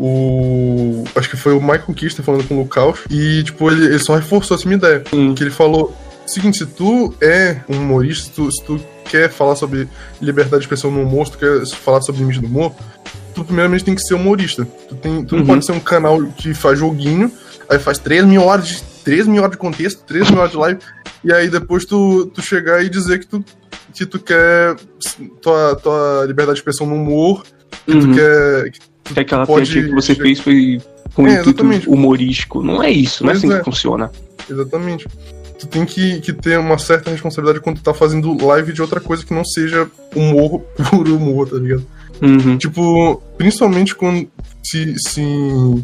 o 0.00 1.04
acho 1.14 1.28
que 1.28 1.36
foi 1.36 1.52
o 1.52 1.60
Michael 1.60 1.92
Kister 1.94 2.24
falando 2.24 2.46
com 2.46 2.54
o 2.54 2.58
Lucaus. 2.60 3.00
E, 3.10 3.42
tipo, 3.42 3.70
ele, 3.70 3.84
ele 3.86 3.98
só 3.98 4.14
reforçou 4.16 4.56
essa 4.56 4.66
minha 4.66 4.78
ideia. 4.78 5.00
Que 5.36 5.42
ele 5.42 5.50
falou: 5.50 5.94
seguinte, 6.26 6.58
se 6.58 6.66
tu 6.66 7.12
é 7.20 7.58
um 7.68 7.76
humorista, 7.76 8.24
se 8.26 8.30
tu, 8.30 8.50
se 8.50 8.62
tu 8.64 8.80
quer 9.04 9.28
falar 9.30 9.56
sobre 9.56 9.88
liberdade 10.20 10.58
de 10.60 10.64
expressão 10.64 10.90
no 10.90 11.02
humor, 11.02 11.26
se 11.26 11.32
tu 11.32 11.38
quer 11.38 11.66
falar 11.66 12.00
sobre 12.02 12.20
limite 12.22 12.40
do 12.40 12.46
humor, 12.46 12.72
tu 13.34 13.44
primeiramente 13.44 13.84
tem 13.84 13.94
que 13.94 14.02
ser 14.02 14.14
humorista. 14.14 14.66
Tu, 14.88 14.94
tem, 14.96 15.24
tu 15.24 15.34
Uhum. 15.34 15.40
não 15.40 15.46
pode 15.46 15.66
ser 15.66 15.72
um 15.72 15.80
canal 15.80 16.22
que 16.36 16.54
faz 16.54 16.78
joguinho, 16.78 17.30
aí 17.68 17.78
faz 17.78 17.98
3 17.98 18.24
mil 18.24 18.42
horas 18.42 18.66
de. 18.66 18.89
3 19.04 19.26
mil 19.26 19.42
horas 19.42 19.52
de 19.52 19.58
contexto, 19.58 20.02
3 20.06 20.30
mil 20.30 20.38
horas 20.40 20.52
de 20.52 20.56
live, 20.58 20.80
e 21.24 21.32
aí 21.32 21.48
depois 21.48 21.84
tu, 21.84 22.26
tu 22.34 22.42
chegar 22.42 22.82
e 22.84 22.88
dizer 22.88 23.18
que 23.18 23.26
tu, 23.26 23.44
que 23.94 24.06
tu 24.06 24.18
quer 24.18 24.76
tua, 25.40 25.76
tua 25.76 26.24
liberdade 26.26 26.56
de 26.56 26.60
expressão 26.60 26.86
no 26.86 26.94
humor, 26.94 27.44
que 27.86 27.92
Uhum. 27.92 28.00
tu 28.00 28.14
quer. 28.14 28.70
Que 28.70 29.14
Que 29.14 29.20
aquela 29.20 29.46
pode 29.46 29.72
que 29.72 29.88
você 29.92 30.14
fez 30.14 30.38
foi 30.40 30.80
com 31.14 31.26
É, 31.26 31.42
humorístico. 31.86 32.62
Não 32.62 32.82
é 32.82 32.90
isso, 32.90 33.24
não 33.24 33.32
é 33.32 33.36
assim 33.36 33.52
é. 33.52 33.58
que 33.58 33.64
funciona. 33.64 34.10
Exatamente. 34.48 35.06
Tu 35.58 35.66
tem 35.66 35.84
que, 35.84 36.20
que 36.20 36.32
ter 36.32 36.58
uma 36.58 36.78
certa 36.78 37.10
responsabilidade 37.10 37.60
quando 37.62 37.76
tu 37.78 37.82
tá 37.82 37.92
fazendo 37.92 38.36
live 38.46 38.72
de 38.72 38.80
outra 38.80 39.00
coisa 39.00 39.24
que 39.24 39.34
não 39.34 39.44
seja 39.44 39.88
humor 40.14 40.60
puro 40.90 41.16
humor, 41.16 41.48
tá 41.48 41.56
ligado? 41.56 41.84
Uhum. 42.22 42.56
Tipo, 42.56 43.22
principalmente 43.36 43.94
quando 43.94 44.28
se, 44.62 44.94
se, 44.98 45.22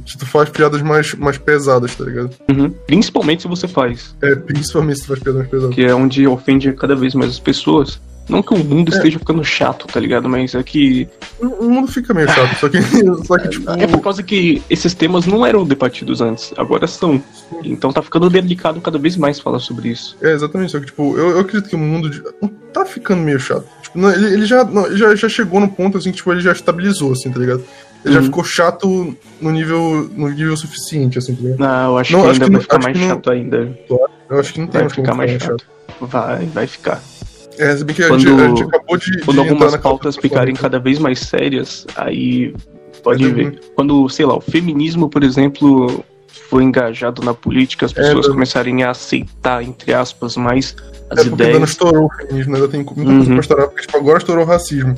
se 0.06 0.18
tu 0.18 0.26
faz 0.26 0.48
piadas 0.50 0.82
mais, 0.82 1.14
mais 1.14 1.38
pesadas, 1.38 1.94
tá 1.94 2.04
ligado? 2.04 2.30
Uhum. 2.50 2.70
Principalmente 2.86 3.42
se 3.42 3.48
você 3.48 3.66
faz, 3.66 4.14
É, 4.22 4.34
principalmente 4.34 4.96
se 4.98 5.02
tu 5.04 5.08
faz 5.08 5.20
piadas 5.20 5.38
mais 5.40 5.50
pesadas. 5.50 5.74
que 5.74 5.82
é 5.84 5.94
onde 5.94 6.26
ofende 6.26 6.72
cada 6.72 6.94
vez 6.94 7.14
mais 7.14 7.30
as 7.32 7.38
pessoas. 7.40 8.00
Não 8.28 8.42
que 8.42 8.52
o 8.52 8.58
mundo 8.58 8.92
É. 8.92 8.96
esteja 8.96 9.20
ficando 9.20 9.44
chato, 9.44 9.86
tá 9.86 10.00
ligado? 10.00 10.28
Mas 10.28 10.52
é 10.52 10.60
que. 10.60 11.08
O 11.40 11.68
mundo 11.70 11.86
fica 11.86 12.12
meio 12.12 12.28
chato, 12.28 12.58
só 12.58 12.68
que, 12.68 12.78
só 13.24 13.38
que 13.38 13.48
tipo. 13.50 13.70
É 13.70 13.86
por 13.86 14.00
causa 14.00 14.20
que 14.20 14.60
esses 14.68 14.92
temas 14.94 15.26
não 15.26 15.46
eram 15.46 15.64
debatidos 15.64 16.20
antes, 16.20 16.52
agora 16.56 16.88
são. 16.88 17.22
Então 17.62 17.92
tá 17.92 18.02
ficando 18.02 18.28
delicado 18.28 18.80
cada 18.80 18.98
vez 18.98 19.16
mais 19.16 19.38
falar 19.38 19.60
sobre 19.60 19.90
isso. 19.90 20.16
É, 20.20 20.32
exatamente, 20.32 20.72
só 20.72 20.80
que, 20.80 20.86
tipo, 20.86 21.16
eu, 21.16 21.30
eu 21.30 21.38
acredito 21.38 21.70
que 21.70 21.76
o 21.76 21.78
mundo 21.78 22.10
de- 22.10 22.20
tá 22.72 22.84
ficando 22.84 23.22
meio 23.22 23.38
chato. 23.38 23.64
Tipo, 23.80 23.96
não, 24.00 24.10
ele, 24.12 24.26
ele 24.34 24.44
já, 24.44 24.64
não, 24.64 24.96
já, 24.96 25.14
já 25.14 25.28
chegou 25.28 25.60
no 25.60 25.68
ponto, 25.68 25.96
assim, 25.96 26.10
que, 26.10 26.16
tipo, 26.16 26.32
ele 26.32 26.40
já 26.40 26.50
estabilizou, 26.50 27.12
assim, 27.12 27.30
tá 27.30 27.38
ligado? 27.38 27.62
Ele 28.06 28.14
já 28.14 28.20
Uhum. 28.20 28.26
ficou 28.26 28.44
chato 28.44 29.16
no 29.40 29.50
nível, 29.50 30.08
no 30.14 30.28
nível 30.28 30.56
suficiente, 30.56 31.18
assim, 31.18 31.34
tá 31.34 31.42
ligado? 31.42 31.64
Ah, 31.64 31.84
eu 31.88 31.98
acho 31.98 32.12
Não, 32.12 32.20
que 32.22 32.26
acho 32.28 32.32
ainda 32.34 32.44
que 32.44 32.50
vai 32.50 32.50
não- 32.52 32.60
ficar 32.62 32.78
mais 32.82 32.98
não- 33.00 33.08
chato 33.08 33.30
ainda. 33.30 33.78
Eu 34.30 34.38
acho 34.40 34.52
que 34.54 34.60
não 34.60 34.66
tem 34.68 34.80
Vai 34.82 34.90
ficar 34.90 35.14
mais 35.14 35.32
ficar 35.32 35.44
chato. 35.46 35.64
Vai, 36.00 36.46
vai 36.46 36.66
ficar. 36.68 37.02
É, 37.58 37.76
se 37.76 37.84
bem 37.84 37.96
que 37.96 38.02
a, 38.04 38.08
Quando- 38.08 38.20
gente, 38.20 38.40
a 38.40 38.48
gente 38.48 38.62
acabou 38.62 38.96
de, 38.96 39.10
de 39.10 39.22
Quando 39.24 39.40
entrar 39.40 39.50
algumas 39.52 39.76
pautas 39.78 40.16
ficarem 40.16 40.54
pop, 40.54 40.62
cada 40.62 40.78
vez 40.78 40.98
mais 41.00 41.18
sérias, 41.18 41.84
aí 41.96 42.54
pode 43.02 43.26
dar 43.28 43.34
ver. 43.34 43.42
ruim. 43.44 43.58
Quando, 43.74 44.08
sei 44.08 44.24
lá, 44.26 44.36
o 44.36 44.40
feminismo, 44.40 45.08
por 45.08 45.24
exemplo, 45.24 46.04
for 46.48 46.62
engajado 46.62 47.22
na 47.24 47.34
política, 47.34 47.86
as 47.86 47.92
pessoas 47.92 48.26
é, 48.26 48.30
começarem 48.30 48.84
a 48.84 48.90
aceitar, 48.90 49.64
entre 49.64 49.92
aspas, 49.94 50.36
mais 50.36 50.76
as 51.10 51.18
é 51.20 51.22
porque 51.22 51.28
ideias. 51.34 51.46
ainda 51.48 51.58
não 51.58 51.64
estourou 51.64 52.06
o 52.06 52.10
feminismo, 52.14 52.54
ainda 52.54 52.68
tem 52.68 52.84
muita 52.84 53.00
Uhum. 53.00 53.16
coisa 53.16 53.30
pra 53.32 53.40
estourar, 53.40 53.66
porque 53.68 53.80
tipo, 53.82 53.96
agora 53.96 54.18
estourou 54.18 54.44
o 54.44 54.46
racismo. 54.46 54.94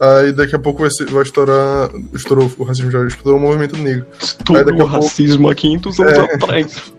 Aí 0.00 0.32
daqui 0.32 0.54
a 0.54 0.58
pouco 0.58 0.80
vai, 0.82 0.90
ser- 0.90 1.06
vai 1.10 1.22
estourar. 1.22 1.90
Estourou 2.14 2.50
o 2.58 2.62
racismo 2.64 2.90
já, 2.90 3.04
estourou 3.06 3.38
o 3.38 3.42
movimento 3.42 3.76
negro. 3.76 4.06
Estourou 4.20 4.62
a 4.62 4.74
o 4.74 4.76
pouco- 4.76 4.92
racismo 4.92 5.48
há 5.50 5.54
500 5.54 6.00
anos 6.00 6.12
É. 6.12 6.34
atrás. 6.34 6.92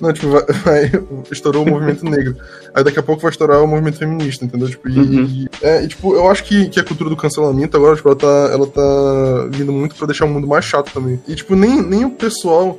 Não, 0.00 0.12
tipo, 0.12 0.28
vai, 0.28 0.42
vai- 0.42 0.92
estourou 1.30 1.64
o 1.64 1.70
movimento 1.70 2.04
negro. 2.04 2.36
Aí 2.74 2.82
daqui 2.84 2.98
a 2.98 3.02
pouco 3.02 3.22
vai 3.22 3.30
estourar 3.30 3.62
o 3.62 3.66
movimento 3.66 3.96
feminista, 3.96 4.44
entendeu? 4.44 4.68
Tipo, 4.68 4.88
e, 4.88 4.98
Uhum. 4.98 5.24
e- 5.24 5.48
é, 5.62 5.84
e, 5.84 5.88
tipo, 5.88 6.14
eu 6.14 6.28
acho 6.28 6.44
que, 6.44 6.68
que 6.68 6.80
a 6.80 6.84
cultura 6.84 7.08
do 7.08 7.16
cancelamento 7.16 7.76
agora, 7.76 7.96
tipo, 7.96 8.08
ela 8.08 8.16
tá, 8.16 8.26
ela 8.52 8.66
tá 8.66 9.48
vindo 9.50 9.72
muito 9.72 9.94
pra 9.94 10.06
deixar 10.06 10.24
o 10.26 10.28
mundo 10.28 10.46
mais 10.48 10.64
chato 10.64 10.92
também. 10.92 11.20
E, 11.28 11.34
tipo, 11.34 11.54
nem, 11.54 11.80
nem 11.80 12.04
o 12.04 12.10
pessoal 12.10 12.78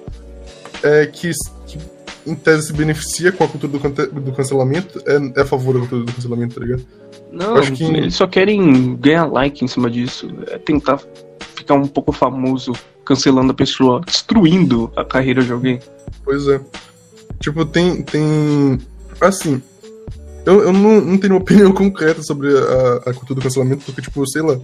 é, 0.83 1.05
que, 1.07 1.31
que 1.65 1.79
em 2.27 2.35
tese 2.35 2.67
se 2.67 2.73
beneficia 2.73 3.31
com 3.31 3.43
a 3.45 3.47
cultura 3.47 3.79
do, 3.79 4.19
do 4.21 4.31
cancelamento 4.33 5.01
é, 5.07 5.39
é 5.39 5.41
a 5.41 5.45
favor 5.45 5.73
da 5.73 5.79
cultura 5.79 6.03
do 6.03 6.11
cancelamento, 6.13 6.55
tá 6.59 6.65
ligado? 6.65 6.85
Não, 7.35 7.55
Acho 7.57 7.71
que- 7.73 7.83
eles 7.83 8.15
só 8.15 8.25
querem 8.27 8.95
ganhar 8.95 9.25
like 9.25 9.63
em 9.63 9.67
cima 9.67 9.89
disso. 9.89 10.29
É 10.47 10.57
tentar 10.57 10.99
ficar 11.55 11.73
um 11.75 11.85
pouco 11.87 12.11
famoso, 12.11 12.71
cancelando 13.03 13.51
a 13.51 13.55
pessoa, 13.55 14.01
destruindo 14.05 14.91
a 14.95 15.03
carreira 15.03 15.43
de 15.43 15.51
alguém. 15.51 15.79
Pois 16.23 16.47
é. 16.47 16.61
Tipo, 17.39 17.65
tem. 17.65 18.01
tem 18.01 18.79
assim. 19.19 19.61
Eu, 20.45 20.61
eu 20.61 20.71
não, 20.73 21.01
não 21.01 21.17
tenho 21.17 21.33
uma 21.33 21.41
opinião 21.41 21.71
concreta 21.71 22.21
sobre 22.23 22.47
a, 22.57 23.09
a 23.09 23.13
cultura 23.13 23.35
do 23.39 23.41
cancelamento, 23.41 23.83
porque, 23.85 24.01
tipo, 24.01 24.25
sei 24.27 24.41
lá. 24.41 24.57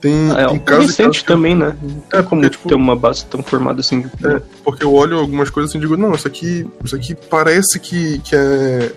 Tem, 0.00 0.12
É 0.30 0.46
tem 0.60 0.80
recente 0.80 1.24
que 1.24 1.30
eu- 1.30 1.34
também, 1.36 1.56
né? 1.56 1.76
Não 1.82 2.00
tem 2.00 2.20
É, 2.20 2.22
como 2.22 2.48
tipo- 2.48 2.68
ter 2.68 2.74
uma 2.76 2.94
base 2.94 3.26
tão 3.26 3.42
formada 3.42 3.80
assim. 3.80 4.04
É, 4.24 4.40
porque 4.62 4.84
eu 4.84 4.94
olho 4.94 5.18
algumas 5.18 5.50
coisas 5.50 5.70
assim 5.70 5.78
e 5.78 5.80
digo, 5.80 5.96
não, 5.96 6.14
isso 6.14 6.26
aqui, 6.28 6.64
isso 6.84 6.94
aqui 6.94 7.16
parece 7.28 7.80
que, 7.80 8.18
que, 8.20 8.36
é, 8.36 8.92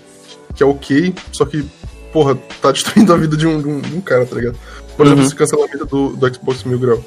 que 0.56 0.62
é 0.62 0.66
ok, 0.66 1.12
só 1.32 1.44
que, 1.44 1.66
porra, 2.12 2.36
tá 2.62 2.72
destruindo 2.72 3.14
a 3.14 3.18
vida 3.18 3.36
de 3.38 3.48
um, 3.48 3.62
de 3.62 3.68
um, 3.68 3.80
de 3.82 3.96
um 3.96 4.02
cara, 4.02 4.26
tá 4.26 4.36
ligado? 4.36 4.58
Por 4.98 5.06
exemplo, 5.06 5.22
Uhum. 5.22 5.28
esse 5.28 5.36
cancelamento 5.36 5.86
do, 5.86 6.10
do 6.16 6.34
Xbox 6.34 6.64
Mil 6.64 6.78
Grau. 6.80 7.04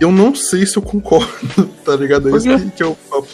Eu 0.00 0.10
não 0.12 0.34
sei 0.34 0.66
se 0.66 0.76
eu 0.76 0.82
concordo, 0.82 1.28
tá 1.84 1.96
ligado? 1.96 2.28
É 2.28 2.36
isso 2.36 2.46
que, 2.64 2.70
que 2.72 2.82
é 2.82 2.86
o 2.86 2.94
papo. 2.94 3.28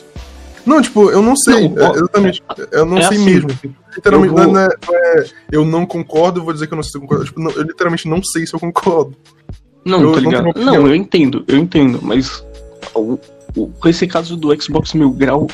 Não, 0.67 0.81
tipo, 0.83 1.11
eu 1.11 1.23
não 1.23 1.35
sei, 1.37 1.69
Não, 1.71 1.87
é, 1.87 1.91
exatamente. 1.97 2.43
Eu 2.71 2.85
não 2.85 2.99
é 2.99 3.03
sei 3.03 3.17
assim, 3.17 3.25
mesmo. 3.25 3.51
assim. 3.51 3.75
Literalmente, 3.97 4.35
eu 4.37 4.45
vou- 4.45 4.53
não, 4.53 4.61
é, 4.61 4.69
não 4.87 4.95
é 4.97 5.25
eu 5.51 5.65
não 5.65 5.87
concordo, 5.87 6.41
eu 6.41 6.45
vou 6.45 6.53
dizer 6.53 6.67
que 6.67 6.75
eu 6.75 6.77
não 6.77 6.83
sei 6.83 6.93
se 6.93 6.97
eu 6.99 7.01
concordo. 7.01 7.25
Tipo, 7.25 7.41
não, 7.41 7.51
eu 7.53 7.63
literalmente 7.63 8.07
não 8.09 8.23
sei 8.23 8.47
se 8.47 8.55
eu 8.55 8.61
concordo. 8.61 9.17
Não, 9.85 10.03
Eu 10.03 10.13
tá 10.13 10.21
não 10.21 10.29
ligado? 10.31 10.43
Não, 10.45 10.51
opinião. 10.51 10.87
eu 10.87 10.95
entendo, 10.95 11.45
eu 11.49 11.57
entendo, 11.57 11.99
mas 12.03 12.45
o, 12.95 13.19
o- 13.57 13.69
com 13.69 13.89
esse 13.89 14.07
caso 14.07 14.37
do 14.37 14.55
Xbox 14.63 14.93
Mil 14.93 15.11
Grau, 15.11 15.47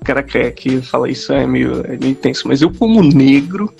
o 0.00 0.04
cara 0.04 0.22
quer 0.22 0.52
que 0.52 0.80
fala 0.80 1.10
isso 1.10 1.32
é 1.32 1.44
meio, 1.44 1.84
é 1.84 1.96
meio 1.98 2.12
intenso, 2.12 2.46
mas 2.46 2.62
eu 2.62 2.70
como 2.72 3.02
negro, 3.02 3.74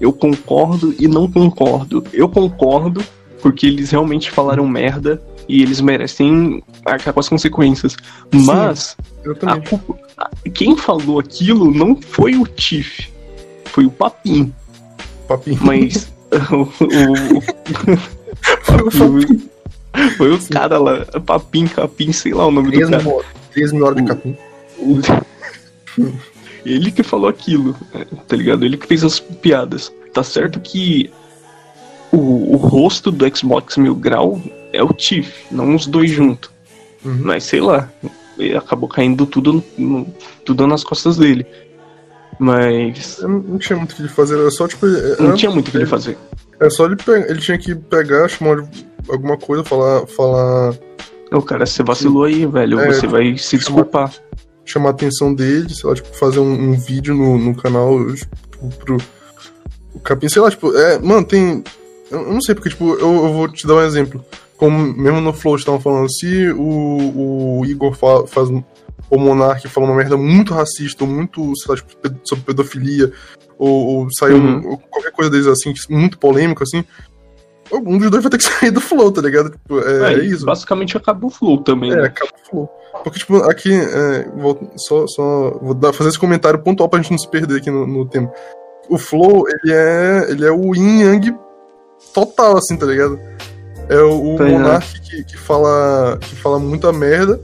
eu 0.00 0.12
concordo 0.12 0.94
e 0.98 1.06
não 1.06 1.30
concordo. 1.30 2.02
Eu 2.12 2.28
concordo 2.28 3.02
porque 3.42 3.66
eles 3.66 3.90
realmente 3.90 4.30
falaram 4.30 4.66
merda 4.66 5.22
e 5.48 5.62
eles 5.62 5.80
merecem 5.80 6.62
arcar 6.84 7.12
com 7.12 7.20
as 7.20 7.28
consequências. 7.28 7.96
Mas 8.32 8.96
Eu 9.24 9.36
a 9.46 9.60
culpa, 9.60 9.96
a- 10.16 10.30
quem 10.54 10.76
falou 10.76 11.18
aquilo 11.18 11.72
não 11.72 11.96
foi 12.00 12.34
o 12.36 12.46
Tiff, 12.46 13.08
foi 13.66 13.84
o 13.86 13.90
Papim. 13.90 14.52
Papinho. 15.28 15.58
Mas 15.62 16.10
o, 16.52 16.62
o- 16.62 17.40
Foi 18.62 18.82
o 18.82 18.90
Foi, 18.90 19.20
foi 20.16 20.32
o 20.32 20.48
cara 20.48 20.78
lá, 20.78 21.04
Papim, 21.26 21.66
Capim, 21.66 22.12
sei 22.12 22.32
lá 22.32 22.46
o 22.46 22.50
nome 22.50 22.70
do 22.70 22.76
13 22.76 22.90
cara. 22.92 23.24
13 23.52 23.74
mil 23.74 23.84
horas 23.84 23.96
de 23.96 24.02
O- 24.02 24.06
capim. 24.06 24.36
O- 24.78 25.00
Ele 26.64 26.90
que 26.90 27.02
falou 27.02 27.28
aquilo, 27.28 27.76
é, 27.94 28.04
tá 28.26 28.36
ligado? 28.36 28.64
Ele 28.64 28.76
que 28.76 28.86
fez 28.86 29.02
as 29.04 29.18
piadas. 29.20 29.92
Tá 30.12 30.22
certo 30.22 30.58
que 30.60 31.10
o, 32.12 32.54
o 32.54 32.56
rosto 32.56 33.10
do 33.10 33.36
Xbox 33.36 33.76
Mil 33.76 33.94
Grau 33.94 34.40
é 34.72 34.82
o 34.82 34.92
Tiff, 34.92 35.32
não 35.50 35.74
os 35.74 35.86
dois 35.86 36.10
juntos. 36.10 36.50
Uhum. 37.04 37.20
Mas 37.22 37.44
sei 37.44 37.60
lá, 37.60 37.88
ele 38.38 38.56
acabou 38.56 38.88
caindo 38.88 39.24
tudo, 39.26 39.62
no- 39.78 40.06
tudo 40.44 40.66
nas 40.66 40.82
costas 40.84 41.16
dele. 41.16 41.46
Mas 42.38 43.18
Eu 43.18 43.28
não 43.28 43.58
tinha 43.58 43.76
muito 43.76 43.92
o 43.92 43.96
que 43.96 44.02
ele 44.02 44.08
fazer, 44.08 44.38
era 44.38 44.50
só 44.50 44.66
tipo. 44.66 44.86
Era, 44.86 45.22
não 45.22 45.34
tinha 45.34 45.50
muito 45.50 45.68
o 45.68 45.70
que 45.70 45.76
ele 45.76 45.86
fazer. 45.86 46.16
era 46.58 46.70
só 46.70 46.86
ele 46.86 46.96
pegar, 46.96 47.28
ele 47.30 47.40
tinha 47.40 47.58
que 47.58 47.74
pegar, 47.74 48.28
chamar 48.28 48.66
alguma 49.08 49.36
coisa, 49.36 49.62
falar, 49.62 50.06
falar, 50.06 50.74
O 51.32 51.42
cara, 51.42 51.66
você 51.66 51.82
vacilou 51.82 52.24
aí, 52.24 52.46
velho. 52.46 52.80
É, 52.80 52.92
você 52.92 53.06
vai 53.06 53.36
se 53.36 53.58
desculpar. 53.58 54.12
Chamar 54.64 54.88
a 54.88 54.92
atenção 54.92 55.34
dele, 55.34 55.74
sei 55.74 55.88
lá, 55.88 55.94
tipo, 55.96 56.14
fazer 56.16 56.38
um, 56.40 56.70
um 56.70 56.72
vídeo 56.78 57.14
no, 57.14 57.38
no 57.38 57.54
canal, 57.54 57.96
tipo, 58.14 58.68
pro. 58.78 58.96
O 59.94 60.00
Capim, 60.00 60.28
sei 60.28 60.40
lá, 60.42 60.50
tipo, 60.50 60.76
é, 60.76 60.98
mano, 60.98 61.24
tem. 61.26 61.62
Eu 62.10 62.20
eu 62.22 62.32
não 62.32 62.40
sei, 62.40 62.54
porque, 62.54 62.70
tipo, 62.70 62.94
eu, 62.94 62.98
eu 63.24 63.32
vou 63.32 63.48
te 63.48 63.66
dar 63.66 63.74
um 63.74 63.82
exemplo. 63.82 64.24
Como 64.56 64.78
mesmo 64.94 65.20
no 65.20 65.32
Flow 65.32 65.56
estavam 65.56 65.80
falando, 65.80 66.12
se 66.12 66.50
o, 66.52 67.58
o 67.60 67.66
Igor 67.66 67.94
fa- 67.94 68.26
faz. 68.26 68.48
um- 68.50 68.62
O 69.08 69.18
Monark 69.18 69.66
fala 69.68 69.86
uma 69.86 69.96
merda 69.96 70.16
muito 70.16 70.54
racista, 70.54 71.02
ou 71.04 71.10
muito, 71.10 71.52
sei 71.56 71.70
lá, 71.70 71.76
tipo, 71.76 71.90
sobre 72.24 72.44
pedofilia, 72.44 73.12
ou, 73.58 73.86
ou 74.02 74.08
saiu 74.12 74.36
Uhum. 74.36 74.70
ou 74.70 74.78
qualquer 74.78 75.10
coisa 75.12 75.28
deles 75.30 75.46
assim, 75.48 75.72
muito 75.88 76.16
polêmico, 76.18 76.62
assim. 76.62 76.84
Um 77.72 77.98
dos 77.98 78.10
dois 78.10 78.22
vai 78.22 78.30
ter 78.30 78.38
que 78.38 78.44
sair 78.50 78.70
do 78.70 78.80
Flow, 78.80 79.12
tá 79.12 79.20
ligado? 79.22 79.50
Tipo, 79.50 79.80
é, 79.80 80.14
É, 80.14 80.14
é 80.14 80.24
isso. 80.24 80.44
Basicamente 80.44 80.96
acabou 80.96 81.30
o 81.30 81.32
flow 81.32 81.62
também. 81.62 81.92
É, 81.92 81.96
né? 81.96 82.06
acaba 82.06 82.32
o 82.32 82.50
flow. 82.50 82.70
Porque, 83.04 83.18
tipo, 83.18 83.36
aqui, 83.44 83.72
é, 83.72 84.28
vou 84.36 84.58
só, 84.76 85.06
só 85.06 85.58
vou 85.62 85.74
dar, 85.74 85.92
fazer 85.92 86.10
esse 86.10 86.18
comentário 86.18 86.58
pontual 86.58 86.88
pra 86.88 87.00
gente 87.00 87.12
não 87.12 87.18
se 87.18 87.28
perder 87.28 87.58
aqui 87.58 87.70
no, 87.70 87.86
no 87.86 88.06
tema. 88.06 88.30
O 88.88 88.98
Flow, 88.98 89.44
ele 89.48 89.72
é, 89.72 90.26
ele 90.30 90.44
é 90.44 90.50
o 90.50 90.74
yin 90.74 91.02
yang 91.02 91.34
total, 92.12 92.56
assim, 92.56 92.76
tá 92.76 92.84
ligado? 92.86 93.18
É 93.88 94.00
o, 94.00 94.34
o 94.34 94.36
Tá 94.36 94.44
ligado. 94.44 94.62
Monark 94.62 95.00
que, 95.00 95.24
que, 95.24 95.36
fala, 95.36 96.18
que 96.20 96.34
fala 96.36 96.58
muita 96.58 96.92
merda 96.92 97.40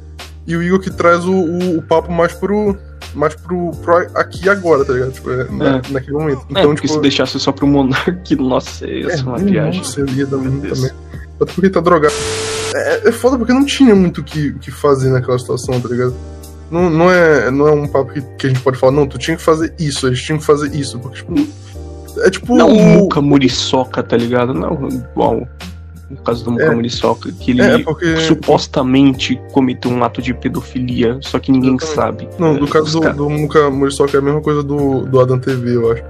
e 0.47 0.57
o 0.57 0.63
Igor 0.63 0.81
que 0.81 0.91
traz 0.91 1.25
o, 1.25 1.33
o, 1.33 1.79
o 1.79 1.83
papo 1.83 2.11
mais 2.11 2.33
pro, 2.33 2.77
mais 3.17 3.35
pro, 3.35 3.71
pro 3.83 3.97
aqui 4.15 4.45
e 4.45 4.49
agora, 4.49 4.85
tá 4.85 4.93
ligado? 4.93 5.13
Tipo, 5.13 5.31
é, 5.31 5.45
na- 5.51 5.83
naquele 5.91 6.13
momento. 6.13 6.43
É, 6.55 6.61
Então, 6.61 6.75
tipo, 6.75 6.89
se 6.89 7.01
deixasse 7.01 7.39
só 7.41 7.51
pro 7.53 7.67
Monark, 7.67 8.35
nossa, 8.37 8.87
ia 8.87 9.17
ser 9.17 9.23
uma 9.25 9.39
é, 9.41 9.45
viagem. 9.45 9.81
Nossa, 9.81 10.01
eu 10.01 10.07
ia 10.09 10.27
dar 10.27 10.37
muito 10.37 10.75
também. 10.75 10.91
Até 11.41 11.53
porque 11.53 11.71
tá 11.71 11.81
drogado. 11.81 12.15
É, 12.75 13.09
é 13.09 13.13
foda 13.13 13.37
porque 13.37 13.53
não 13.53 13.65
tinha 13.65 13.95
muito 13.95 14.21
o 14.21 14.25
que, 14.25 14.53
que 14.55 14.71
fazer 14.71 15.11
naquela 15.11 15.39
situação, 15.39 15.81
tá 15.81 15.89
ligado? 15.89 16.15
Não, 16.71 16.91
não, 16.91 17.11
é, 17.11 17.51
não 17.51 17.69
é 17.69 17.73
um 17.73 17.87
papo 17.87 18.13
que, 18.13 18.21
que 18.39 18.47
a 18.47 18.51
gente 18.51 18.61
pode 18.61 18.77
falar, 18.79 18.93
não, 18.93 19.07
tu 19.07 19.19
tinha 19.19 19.37
que 19.37 19.43
fazer 19.43 19.73
isso, 19.79 20.07
a 20.07 20.11
gente 20.11 20.25
tinha 20.25 20.39
que 20.39 20.45
fazer 20.45 20.75
isso. 20.75 20.99
Porque, 20.99 21.17
tipo. 21.19 21.35
É 22.25 22.31
tipo. 22.31 22.57
Não 22.57 22.69
o- 22.73 22.81
Muca 22.83 23.21
Muriçoca, 23.21 24.03
tá 24.03 24.17
ligado? 24.17 24.53
Não, 24.55 24.89
igual 24.89 25.47
no 26.11 26.17
caso 26.19 26.45
do 26.45 26.53
Muca 26.53 26.65
É. 26.65 26.75
Muriçoca, 26.75 27.33
que 27.33 27.51
ele 27.51 27.63
É, 27.63 27.79
porque. 27.79 28.17
supostamente 28.19 29.41
cometeu 29.53 29.91
um 29.91 30.03
ato 30.05 30.23
de 30.23 30.33
pedofilia, 30.35 31.19
só 31.23 31.39
que 31.39 31.51
ninguém 31.53 31.79
sabe. 31.79 32.29
Não, 32.39 32.57
É, 32.57 32.59
do 32.59 32.67
caso 32.69 32.93
do, 32.93 33.01
cara- 33.03 33.15
do 33.15 33.29
Muka 33.29 33.71
Muriçoca 33.71 34.17
é 34.17 34.21
a 34.21 34.23
mesma 34.23 34.41
coisa 34.41 34.63
do, 34.63 35.05
do 35.07 35.21
Adam 35.21 35.39
TV, 35.39 35.77
eu 35.77 35.93
acho. 35.93 36.03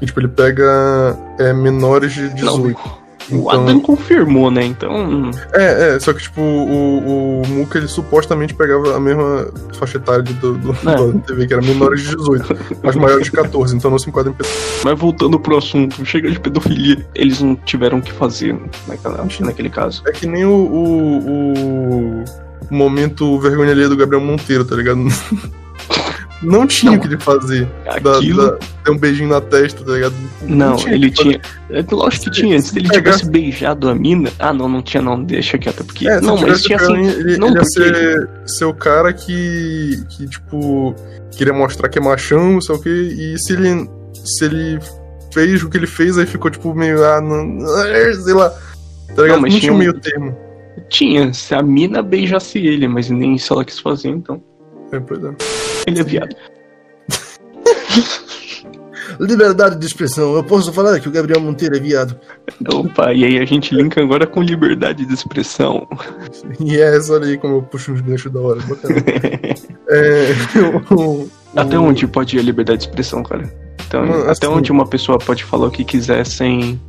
Que, 0.00 0.06
tipo, 0.06 0.20
ele 0.20 0.28
pega 0.28 1.16
é, 1.38 1.52
menores 1.52 2.12
de 2.12 2.28
18. 2.30 2.76
O 2.78 3.03
Então- 3.30 3.50
Adam 3.50 3.80
confirmou, 3.80 4.50
né? 4.50 4.64
Então. 4.64 5.30
É, 5.52 5.94
é, 5.94 6.00
só 6.00 6.12
que, 6.12 6.22
tipo, 6.22 6.40
o, 6.40 7.42
o 7.42 7.48
Muka, 7.48 7.78
ele 7.78 7.88
supostamente 7.88 8.54
pegava 8.54 8.96
a 8.96 9.00
mesma 9.00 9.48
faixa 9.74 9.98
etária 9.98 10.22
do, 10.22 10.54
do, 10.54 10.72
É. 10.88 10.94
Adam 10.94 11.18
TV, 11.18 11.46
que 11.46 11.54
era 11.54 11.62
menores 11.62 12.02
de 12.02 12.16
18, 12.16 12.56
mas 12.82 12.96
maiores 12.96 13.24
de 13.26 13.32
14, 13.32 13.76
então 13.76 13.90
não 13.90 13.98
se 13.98 14.08
enquadra 14.08 14.32
em 14.32 14.36
Mas 14.84 14.98
voltando 14.98 15.38
pro 15.38 15.56
assunto, 15.56 16.04
chega 16.04 16.30
de 16.30 16.38
pedofilia. 16.38 17.04
Eles 17.14 17.40
não 17.40 17.56
tiveram 17.56 17.98
o 17.98 18.02
que 18.02 18.12
fazer 18.12 18.58
naquela, 18.86 19.26
naquele 19.40 19.70
caso. 19.70 20.02
É 20.06 20.12
que 20.12 20.26
nem 20.26 20.44
o, 20.44 20.50
o, 20.50 22.24
o 22.70 22.74
momento 22.74 23.38
vergonha 23.40 23.74
do 23.88 23.96
Gabriel 23.96 24.24
Monteiro, 24.24 24.64
tá 24.64 24.76
ligado? 24.76 25.00
Não 26.44 26.66
tinha 26.66 26.92
Não. 26.92 26.98
o 26.98 27.00
que 27.00 27.08
ele 27.08 27.18
fazer. 27.18 27.66
Da, 28.02 28.16
Aquilo. 28.18 28.50
da- 28.50 28.58
ter 28.84 28.90
um 28.90 28.98
beijinho 28.98 29.28
na 29.30 29.40
testa, 29.40 29.84
tá 29.84 29.92
ligado? 29.92 30.14
Não, 30.42 30.76
tinha 30.76 30.94
ele 30.94 31.10
tinha. 31.10 31.40
É, 31.70 31.84
lógico 31.90 32.26
que 32.26 32.30
tinha. 32.32 32.60
se 32.60 32.68
Se 32.70 32.78
ele 32.78 32.88
tivesse 32.88 33.28
beijado 33.28 33.88
a 33.88 33.94
mina. 33.94 34.30
Ah, 34.38 34.52
não, 34.52 34.68
não 34.68 34.82
tinha, 34.82 35.02
não. 35.02 35.22
Deixa 35.22 35.56
quieto. 35.58 35.84
Porque. 35.84 36.08
É, 36.08 36.20
não, 36.20 36.36
mas 36.36 36.62
tinha 36.62 36.76
assim. 36.78 36.92
ele, 37.06 37.36
não, 37.38 37.48
ele 37.48 37.58
ia 37.58 37.64
ser, 37.64 38.28
ser 38.46 38.64
o 38.66 38.74
cara 38.74 39.12
que, 39.12 40.02
que, 40.10 40.28
tipo, 40.28 40.94
queria 41.32 41.52
mostrar 41.52 41.88
que 41.88 41.98
é 41.98 42.02
machão, 42.02 42.60
sei 42.60 42.74
o 42.74 42.78
quê, 42.78 42.90
e 42.90 43.38
se 43.38 43.52
ele, 43.54 43.88
se 44.24 44.44
ele 44.44 44.78
fez 45.32 45.62
o 45.62 45.68
que 45.70 45.76
ele 45.76 45.86
fez, 45.86 46.16
aí 46.18 46.26
ficou, 46.26 46.50
tipo, 46.50 46.74
meio, 46.74 47.02
ah, 47.04 47.20
não, 47.20 47.58
sei 48.22 48.34
lá, 48.34 48.50
tá 48.50 49.22
ligado? 49.22 49.28
Não, 49.36 49.40
mas 49.40 49.50
tinha 49.52 49.60
tinha 49.62 49.72
um- 49.72 49.78
meio 49.78 49.92
termo. 49.94 50.36
Tinha, 50.90 51.32
se 51.32 51.54
a 51.54 51.62
mina 51.62 52.02
beijasse 52.02 52.58
ele, 52.58 52.86
mas 52.86 53.08
nem 53.08 53.36
isso 53.36 53.52
ela 53.52 53.64
quis 53.64 53.78
fazer, 53.78 54.08
então. 54.10 54.42
É, 54.96 55.00
pois 55.00 55.24
é. 55.24 55.34
Ele 55.86 56.00
é 56.00 56.04
viado. 56.04 56.34
Liberdade 59.20 59.78
de 59.78 59.86
expressão. 59.86 60.34
Eu 60.34 60.42
posso 60.42 60.72
falar 60.72 60.98
que 60.98 61.08
o 61.08 61.12
Gabriel 61.12 61.40
Monteiro 61.40 61.76
é 61.76 61.80
viado. 61.80 62.18
Opa, 62.72 63.12
e 63.12 63.24
aí 63.24 63.38
a 63.38 63.44
gente 63.44 63.74
linka 63.74 64.00
agora 64.02 64.26
com 64.26 64.42
liberdade 64.42 65.04
de 65.04 65.14
expressão. 65.14 65.86
E 66.60 66.76
é 66.76 66.96
essa 66.96 67.14
ali 67.14 67.36
como 67.38 67.56
eu 67.56 67.62
puxo 67.62 67.92
uns 67.92 68.00
ganchos 68.00 68.30
da 68.32 68.40
hora. 68.40 68.60
É, 69.88 70.26
o- 70.94 71.28
Até 71.56 71.78
o- 71.78 71.82
onde 71.82 72.06
pode 72.06 72.36
ir 72.36 72.40
a 72.40 72.42
liberdade 72.42 72.82
de 72.82 72.88
expressão, 72.88 73.22
cara? 73.22 73.50
Então, 73.86 74.06
Mano, 74.06 74.22
até 74.24 74.30
assim- 74.46 74.48
onde 74.48 74.72
uma 74.72 74.86
pessoa 74.86 75.18
pode 75.18 75.44
falar 75.44 75.66
o 75.66 75.70
que 75.70 75.84
quiser 75.84 76.24
sem, 76.26 76.80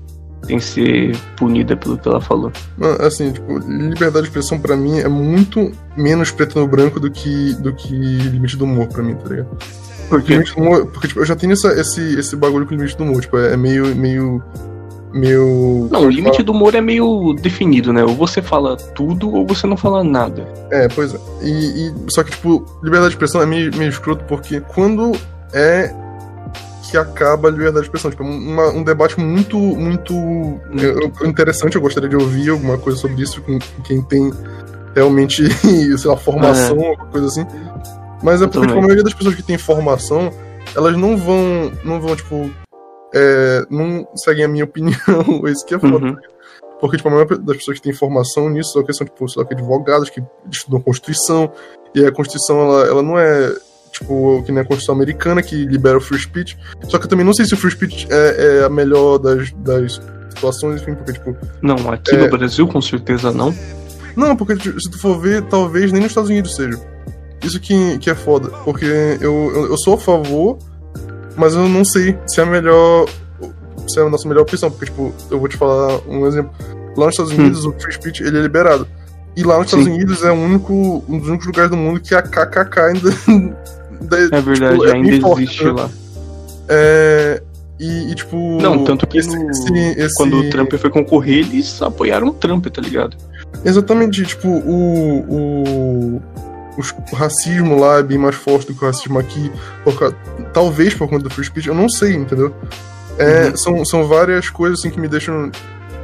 sem 0.45 0.59
ser 0.59 1.15
punida 1.35 1.75
pelo 1.75 1.97
que 1.97 2.07
ela 2.07 2.21
falou. 2.21 2.51
Mano, 2.77 3.01
assim, 3.01 3.31
tipo, 3.31 3.57
liberdade 3.59 4.23
de 4.23 4.27
expressão 4.29 4.59
pra 4.59 4.75
mim 4.75 4.99
é 4.99 5.07
muito 5.07 5.71
menos 5.97 6.31
preto 6.31 6.59
no 6.59 6.67
branco 6.67 6.99
do 6.99 7.09
que, 7.09 7.53
do 7.55 7.73
que 7.73 7.93
limite 7.95 8.57
do 8.57 8.65
humor 8.65 8.87
pra 8.87 9.01
mim, 9.03 9.15
tá 9.15 9.29
ligado? 9.29 9.57
Por 10.09 10.21
quê? 10.21 10.33
Limite 10.33 10.53
do 10.55 10.61
humor, 10.61 10.85
porque, 10.87 11.07
tipo, 11.07 11.19
eu 11.21 11.25
já 11.25 11.35
tenho 11.35 11.53
essa, 11.53 11.69
esse, 11.79 12.19
esse 12.19 12.35
bagulho 12.35 12.65
com 12.65 12.75
limite 12.75 12.95
do 12.95 13.03
humor, 13.03 13.21
tipo, 13.21 13.37
é, 13.37 13.53
é 13.53 13.57
meio, 13.57 13.95
meio, 13.95 14.43
meio... 15.11 15.87
Não, 15.91 16.01
o 16.01 16.09
limite 16.09 16.43
do 16.43 16.51
humor 16.51 16.75
é 16.75 16.81
meio 16.81 17.33
definido, 17.33 17.91
né? 17.91 18.03
Ou 18.03 18.13
você 18.15 18.41
fala 18.41 18.75
tudo 18.77 19.33
ou 19.33 19.45
você 19.47 19.65
não 19.65 19.75
fala 19.77 20.03
nada. 20.03 20.47
É, 20.69 20.87
pois 20.89 21.13
é. 21.13 21.19
E, 21.41 21.87
e- 21.87 21.93
só 22.09 22.23
que, 22.23 22.31
tipo, 22.31 22.65
liberdade 22.83 23.09
de 23.09 23.15
expressão 23.15 23.41
é 23.41 23.45
meio, 23.45 23.75
meio 23.75 23.89
escroto 23.89 24.23
porque 24.25 24.61
quando 24.61 25.11
é 25.53 25.91
que 26.95 27.11
acaba 27.11 27.47
a 27.47 27.51
liberdade 27.51 27.81
de 27.81 27.85
expressão? 27.87 28.09
Tipo, 28.11 28.23
uma- 28.23 28.69
um 28.69 28.83
debate 28.83 29.19
muito, 29.19 29.57
muito 29.57 30.13
eu- 30.73 31.27
interessante. 31.27 31.75
Eu 31.75 31.81
gostaria 31.81 32.07
de 32.09 32.15
ouvir 32.15 32.49
alguma 32.49 32.77
coisa 32.77 32.97
sobre 32.97 33.21
isso 33.21 33.41
com, 33.41 33.59
quem 33.83 34.01
tem 34.01 34.31
realmente, 34.95 35.43
sei 35.97 36.09
lá, 36.09 36.15
formação, 36.17 36.77
alguma 36.79 37.07
coisa 37.07 37.27
assim. 37.27 37.45
Mas 38.23 38.41
é 38.41 38.47
porque, 38.47 38.65
tipo, 38.67 38.79
a 38.79 38.81
maioria 38.81 39.03
das 39.03 39.13
pessoas 39.13 39.35
que 39.35 39.43
tem 39.43 39.57
formação, 39.57 40.31
elas 40.75 40.95
não 40.97 41.17
vão, 41.17 41.71
não 41.83 41.99
vão, 41.99 42.15
tipo, 42.15 42.49
é, 43.13 43.65
não 43.69 44.07
seguem 44.15 44.45
a 44.45 44.47
minha 44.47 44.63
opinião. 44.65 44.95
Isso 45.47 45.65
que 45.65 45.75
é 45.75 45.79
foda. 45.79 45.97
Uhum. 46.05 46.15
Porque, 46.79 46.97
tipo, 46.97 47.09
a 47.09 47.11
maioria 47.11 47.37
das 47.37 47.57
pessoas 47.57 47.77
que 47.77 47.83
tem 47.83 47.93
formação 47.93 48.49
nisso 48.49 48.71
são 48.73 48.83
que 48.83 48.93
são, 48.93 49.05
tipo, 49.05 49.27
sei 49.29 49.41
lá, 49.41 49.47
que 49.47 49.53
advogados 49.53 50.09
que 50.09 50.21
estudam 50.51 50.81
Constituição. 50.81 51.51
E 51.93 52.05
a 52.05 52.11
Constituição, 52.11 52.59
ela, 52.61 52.87
ela 52.87 53.03
não 53.03 53.17
é, 53.19 53.53
tipo, 53.99 54.43
que 54.45 54.51
nem 54.51 54.61
a 54.61 54.65
Constituição 54.65 54.95
americana, 54.95 55.41
que 55.41 55.65
libera 55.65 55.97
o 55.97 56.01
free 56.01 56.19
speech. 56.19 56.57
Só 56.89 56.97
que 56.97 57.05
eu 57.05 57.09
também 57.09 57.25
não 57.25 57.33
sei 57.33 57.45
se 57.45 57.53
o 57.53 57.57
free 57.57 57.71
speech 57.71 58.07
é, 58.09 58.59
é 58.61 58.65
a 58.65 58.69
melhor 58.69 59.17
das, 59.17 59.51
das 59.57 60.01
situações, 60.29 60.81
enfim, 60.81 60.93
porque, 60.95 61.13
tipo... 61.13 61.35
Não, 61.61 61.75
aqui 61.91 62.15
É. 62.15 62.17
no 62.17 62.29
Brasil 62.37 62.67
com 62.67 62.81
certeza 62.81 63.31
não. 63.31 63.53
Não, 64.15 64.35
porque 64.35 64.55
tipo, 64.55 64.79
se 64.79 64.89
tu 64.91 64.99
for 64.99 65.19
ver, 65.19 65.41
talvez 65.43 65.91
nem 65.91 66.01
nos 66.01 66.11
Estados 66.11 66.29
Unidos 66.29 66.55
seja. 66.55 66.79
Isso 67.43 67.59
que, 67.59 67.97
que 67.99 68.09
é 68.09 68.15
foda. 68.15 68.49
Porque 68.63 68.85
eu, 68.85 69.51
eu, 69.53 69.65
eu 69.71 69.77
sou 69.77 69.95
a 69.95 69.97
favor, 69.97 70.57
mas 71.35 71.53
eu 71.53 71.67
não 71.69 71.83
sei 71.85 72.17
se 72.27 72.39
é 72.39 72.43
a 72.43 72.45
melhor... 72.45 73.05
Se 73.87 73.99
é 73.99 74.03
a 74.03 74.09
nossa 74.09 74.27
melhor 74.27 74.41
opção. 74.41 74.71
Porque, 74.71 74.85
tipo, 74.85 75.13
eu 75.29 75.37
vou 75.39 75.47
te 75.47 75.57
falar 75.57 75.99
um 76.07 76.25
exemplo. 76.25 76.51
Lá 76.97 77.05
nos 77.05 77.13
Estados 77.13 77.31
Hum. 77.33 77.37
Unidos, 77.41 77.65
o 77.65 77.71
free 77.73 77.93
speech, 77.93 78.23
ele 78.23 78.37
é 78.39 78.41
liberado. 78.41 78.87
E 79.35 79.43
lá 79.43 79.57
nos 79.57 79.65
Estados 79.67 79.85
Sim. 79.85 79.93
Unidos 79.93 80.23
é 80.23 80.31
o 80.31 80.33
único, 80.35 81.03
um 81.07 81.19
dos 81.19 81.27
únicos 81.27 81.45
lugares 81.45 81.69
do 81.69 81.77
mundo 81.77 81.99
que 81.99 82.15
a 82.15 82.21
KKK 82.21 82.79
ainda... 82.79 83.09
ainda- 84.01 84.35
É 84.37 84.41
verdade, 84.41 84.73
tipo, 84.79 84.85
é 84.87 84.93
ainda 84.93 85.27
existe 85.31 85.63
lá. 85.65 85.89
É... 86.67 87.41
E, 87.79 88.11
e, 88.11 88.15
tipo... 88.15 88.37
Não, 88.61 88.83
tanto 88.85 89.05
que 89.05 89.17
esse- 89.17 89.37
no- 89.37 89.49
esse- 89.51 89.73
esse- 89.99 90.15
quando 90.15 90.37
o 90.39 90.49
Trump 90.49 90.73
foi 90.75 90.89
concorrer, 90.89 91.39
eles 91.39 91.81
apoiaram 91.81 92.27
o 92.29 92.33
Trump, 92.33 92.65
tá 92.67 92.81
ligado? 92.81 93.17
Exatamente, 93.65 94.23
tipo, 94.23 94.47
o, 94.47 95.25
o, 95.29 96.21
o 96.77 97.15
racismo 97.15 97.77
lá 97.77 97.99
é 97.99 98.03
bem 98.03 98.17
mais 98.17 98.35
forte 98.35 98.67
do 98.67 98.73
que 98.75 98.83
o 98.83 98.87
racismo 98.87 99.19
aqui, 99.19 99.51
por 99.83 100.13
talvez 100.53 100.93
por 100.93 101.09
conta 101.09 101.23
do 101.23 101.29
free 101.29 101.43
speech, 101.45 101.67
eu 101.67 101.75
não 101.75 101.89
sei, 101.89 102.13
entendeu? 102.15 102.53
É, 103.17 103.47
Uhum. 103.49 103.57
são, 103.57 103.85
são 103.85 104.07
várias 104.07 104.49
coisas 104.49 104.79
assim 104.79 104.89
que 104.89 104.99
me 104.99 105.07
deixam. 105.07 105.51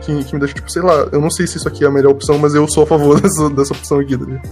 Que, 0.01 0.23
que 0.23 0.33
me 0.33 0.39
deixam, 0.39 0.55
tipo, 0.55 0.71
sei 0.71 0.81
lá, 0.81 1.07
eu 1.11 1.21
não 1.21 1.29
sei 1.29 1.45
se 1.47 1.57
isso 1.57 1.67
aqui 1.67 1.83
é 1.83 1.87
a 1.87 1.91
melhor 1.91 2.11
opção, 2.11 2.37
mas 2.37 2.53
eu 2.55 2.67
sou 2.67 2.83
a 2.83 2.87
favor 2.87 3.19
dessa, 3.21 3.49
dessa 3.49 3.73
opção 3.73 3.99
aqui, 3.99 4.17
tá 4.17 4.25
ligado? 4.25 4.49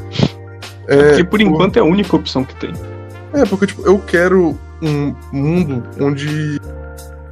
É, 0.87 1.09
Porque 1.09 1.23
por 1.25 1.41
enquanto 1.41 1.77
é 1.77 1.79
a 1.79 1.83
única 1.83 2.15
opção 2.15 2.43
que 2.45 2.55
tem. 2.55 2.71
É, 3.33 3.45
porque, 3.45 3.67
tipo, 3.67 3.81
eu 3.85 3.99
quero 3.99 4.57
um 4.81 5.13
mundo 5.31 5.83
onde 5.99 6.59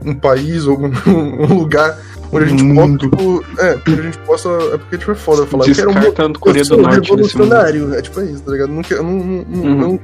um 0.05 0.13
país 0.13 0.65
ou 0.67 0.77
um, 0.79 0.91
um 1.07 1.57
lugar 1.59 1.97
onde 2.31 2.43
a 2.45 2.47
gente 2.47 2.63
possa, 2.75 2.97
tipo, 2.97 3.45
é, 3.59 3.73
onde 3.87 3.99
a 3.99 4.03
gente 4.03 4.17
possa. 4.19 4.49
É 4.73 4.77
porque, 4.77 4.97
tipo, 4.97 5.11
é 5.11 5.15
foda 5.15 5.41
eu 5.43 5.47
falar. 5.47 5.67
Eu 5.67 5.75
quero 5.75 5.89
um 6.29 6.33
Coreia 6.33 6.63
eu 6.63 6.67
do 6.67 6.77
Norte 6.77 7.09
revolucionário. 7.09 7.93
É 7.95 8.01
tipo 8.01 8.19
é 8.19 8.25
isso, 8.25 8.43
tá 8.43 8.51
ligado? 8.51 8.69
Não, 8.69 8.81
quero- 8.81 9.03
não, 9.03 9.11
não, 9.13 9.61
Uhum. 9.63 9.75
não- 9.75 9.99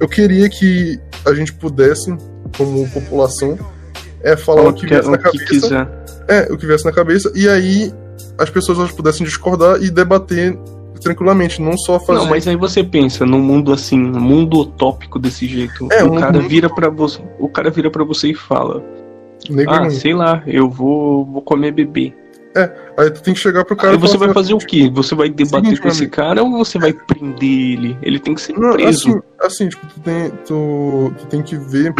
eu 0.00 0.08
queria 0.08 0.48
que 0.48 0.98
a 1.24 1.34
gente 1.34 1.52
pudesse, 1.52 2.14
como 2.56 2.88
população, 2.90 3.58
é 4.22 4.36
falar 4.36 4.58
Fala 4.62 4.70
o 4.70 4.74
que 4.74 4.86
viesse 4.86 5.08
na 5.08 5.14
o 5.16 5.18
que 5.18 5.24
cabeça. 5.24 5.46
quiser. 5.46 5.88
É, 6.28 6.52
o 6.52 6.56
que 6.56 6.66
viesse 6.66 6.84
na 6.84 6.92
cabeça, 6.92 7.30
e 7.34 7.48
aí 7.48 7.92
as 8.38 8.48
pessoas 8.50 8.78
elas 8.78 8.90
pudessem 8.92 9.24
discordar 9.26 9.82
e 9.82 9.90
debater 9.90 10.56
tranquilamente, 11.04 11.62
não 11.62 11.76
só 11.78 12.00
fazer. 12.00 12.18
Não, 12.20 12.26
mas 12.26 12.48
aí 12.48 12.56
você 12.56 12.82
pensa 12.82 13.24
num 13.24 13.38
mundo 13.40 13.72
assim, 13.72 13.98
um 13.98 14.20
mundo 14.20 14.60
utópico 14.60 15.18
desse 15.18 15.46
jeito. 15.46 15.86
É, 15.92 16.02
o 16.02 16.12
um 16.12 16.18
cara 16.18 16.32
mundo- 16.32 16.48
vira 16.48 16.68
para 16.68 16.88
você, 16.90 17.20
o 17.38 17.48
cara 17.48 17.70
vira 17.70 17.90
para 17.90 18.02
você 18.02 18.30
e 18.30 18.34
fala: 18.34 18.82
"Ah, 19.68 19.88
sei 19.90 20.14
lá, 20.14 20.42
eu 20.46 20.68
vou, 20.68 21.24
vou 21.24 21.42
comer 21.42 21.70
bebê". 21.72 22.12
Aí 22.96 23.10
tu 23.10 23.20
tem 23.20 23.34
que 23.34 23.40
chegar 23.40 23.64
pro 23.64 23.74
cara 23.74 23.90
Aí 23.90 23.96
e 23.96 24.00
você 24.00 24.16
vai 24.16 24.28
assim, 24.28 24.34
fazer 24.34 24.54
o 24.54 24.58
quê? 24.58 24.88
Você 24.94 25.14
vai 25.16 25.28
debater 25.28 25.64
Seguinte, 25.64 25.80
com 25.82 25.88
esse 25.88 26.06
cara 26.08 26.40
ou 26.42 26.50
você 26.52 26.78
vai 26.78 26.92
prender 26.92 27.42
ele? 27.42 27.98
Ele 28.00 28.20
tem 28.20 28.32
que 28.32 28.40
ser 28.40 28.52
Não, 28.56 28.74
preso. 28.74 29.08
assim, 29.08 29.20
assim, 29.40 29.68
tipo, 29.68 29.84
tu 29.88 29.98
tem, 30.00 30.30
tu, 30.46 31.12
tu 31.18 31.26
tem 31.26 31.42
que 31.42 31.56
ver. 31.56 31.92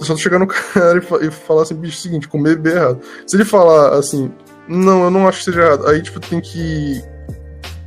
É 0.00 0.04
só 0.04 0.14
tu 0.14 0.20
chegar 0.20 0.38
no 0.38 0.46
cara 0.72 0.96
e, 0.96 1.02
fa- 1.02 1.18
e 1.22 1.30
falar 1.30 1.62
assim, 1.62 1.74
bicho, 1.74 1.98
seguinte, 1.98 2.26
comer 2.28 2.56
bebê 2.56 2.70
é 2.70 2.76
errado. 2.76 3.00
Se 3.26 3.36
ele 3.36 3.44
falar 3.44 3.92
assim, 3.98 4.30
não, 4.66 5.04
eu 5.04 5.10
não 5.10 5.28
acho 5.28 5.40
que 5.40 5.44
seja 5.44 5.60
errado, 5.60 5.86
aí, 5.86 6.00
tipo, 6.00 6.18
tem 6.18 6.40
que 6.40 7.02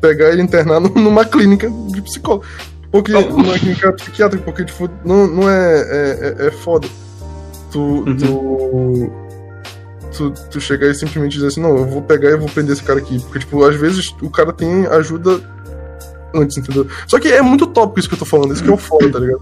pegar 0.01 0.33
e 0.35 0.41
internar 0.41 0.79
num- 0.79 0.89
numa 1.01 1.25
clínica 1.25 1.69
de 1.87 2.01
psicólogo. 2.01 2.45
Porque, 2.91 3.11
numa 3.11 3.57
clínica 3.59 3.91
psiquiátrica, 3.93 4.43
porque, 4.45 4.63
tipo, 4.63 4.89
não, 5.03 5.27
não 5.27 5.49
é, 5.49 5.81
é, 5.81 6.35
é- 6.39 6.47
é 6.47 6.51
foda. 6.51 6.87
Tu, 7.71 8.05
tu, 8.17 9.11
tu, 10.15 10.31
tu 10.49 10.61
chegar 10.61 10.87
e 10.87 10.95
simplesmente 10.95 11.33
dizer 11.33 11.47
assim, 11.47 11.59
não, 11.61 11.75
eu 11.77 11.85
vou 11.85 12.01
pegar 12.01 12.29
e 12.31 12.37
vou 12.37 12.47
prender 12.47 12.73
esse 12.73 12.83
cara 12.83 12.99
aqui. 12.99 13.19
Porque, 13.19 13.39
tipo, 13.39 13.63
às 13.65 13.75
vezes 13.75 14.15
o 14.21 14.29
cara 14.29 14.53
tem 14.53 14.85
ajuda 14.87 15.41
antes, 16.33 16.57
entendeu? 16.57 16.87
Só 17.07 17.19
que 17.19 17.27
é 17.27 17.41
muito 17.41 17.67
tópico 17.67 17.99
isso 17.99 18.07
que 18.07 18.15
eu 18.15 18.19
tô 18.19 18.25
falando, 18.25 18.53
isso 18.53 18.63
que 18.63 18.69
é 18.69 18.73
o 18.73 18.77
foda, 18.77 19.11
tá 19.11 19.19
ligado? 19.19 19.41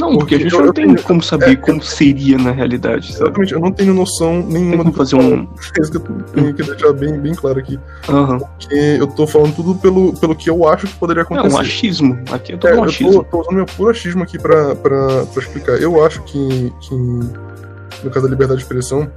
Não, 0.00 0.16
porque 0.16 0.36
a 0.36 0.38
gente 0.38 0.52
eu- 0.52 0.60
não 0.60 0.66
eu 0.66 0.72
tem 0.72 0.86
tenho- 0.86 1.02
como 1.02 1.20
saber 1.22 1.50
é, 1.50 1.56
como 1.56 1.82
seria 1.82 2.38
na 2.38 2.52
realidade, 2.52 3.12
sabe? 3.12 3.24
Exatamente, 3.24 3.52
eu 3.52 3.60
não 3.60 3.72
tenho 3.72 3.92
noção 3.92 4.40
nenhuma 4.46 4.84
do 4.84 4.84
que 4.84 4.88
eu 4.90 4.92
fazer 4.94 5.16
tô 5.16 5.22
um. 5.22 5.48
É 5.76 5.80
isso 5.82 5.90
que 5.90 5.96
eu 5.96 6.00
tenho 6.34 6.54
que 6.54 6.62
deixar 6.62 6.92
bem, 6.92 7.18
bem 7.18 7.34
claro 7.34 7.58
aqui. 7.58 7.80
Aham. 8.08 8.40
Que 8.58 8.74
eu 8.74 9.06
tô 9.08 9.26
falando 9.26 9.56
tudo 9.56 9.74
pelo, 9.74 10.12
pelo 10.14 10.36
que 10.36 10.48
eu 10.48 10.68
acho 10.68 10.86
que 10.86 10.94
poderia 10.94 11.22
É 11.22 11.24
acontecer. 11.24 11.54
um 11.56 11.58
achismo. 11.58 12.18
Aqui 12.30 12.52
é 12.52 12.54
É, 12.54 12.58
todo 12.58 12.70
um 12.70 12.74
eu 12.74 12.76
tô, 12.78 12.84
achismo. 12.84 13.24
tô 13.24 13.40
usando 13.40 13.54
meu 13.56 13.66
puro 13.66 13.90
achismo 13.90 14.22
aqui 14.22 14.38
pra, 14.38 14.74
pra, 14.76 15.24
pra 15.26 15.42
explicar. 15.42 15.72
Eu 15.82 16.04
acho 16.04 16.22
que, 16.22 16.72
que, 16.80 16.94
no 16.94 18.10
caso 18.12 18.22
da 18.26 18.30
liberdade 18.30 18.58
de 18.58 18.62
expressão, 18.64 19.10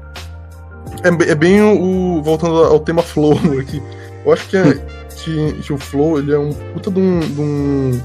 é, 1.03 1.11
bem- 1.11 1.29
é 1.29 1.35
bem 1.35 1.61
o, 1.61 2.21
Voltando 2.23 2.55
ao 2.55 2.79
tema 2.79 3.01
flow 3.03 3.33
aqui. 3.59 3.81
Eu 4.25 4.33
acho 4.33 4.47
que, 4.47 4.57
é, 4.57 4.73
que, 5.15 5.53
que 5.61 5.73
o 5.73 5.77
flow 5.77 6.17
ele 6.19 6.33
é 6.33 6.39
um 6.39 6.51
puta 6.73 6.89
de 6.91 6.99
um. 6.99 7.19
De 7.19 7.41
um, 7.41 8.01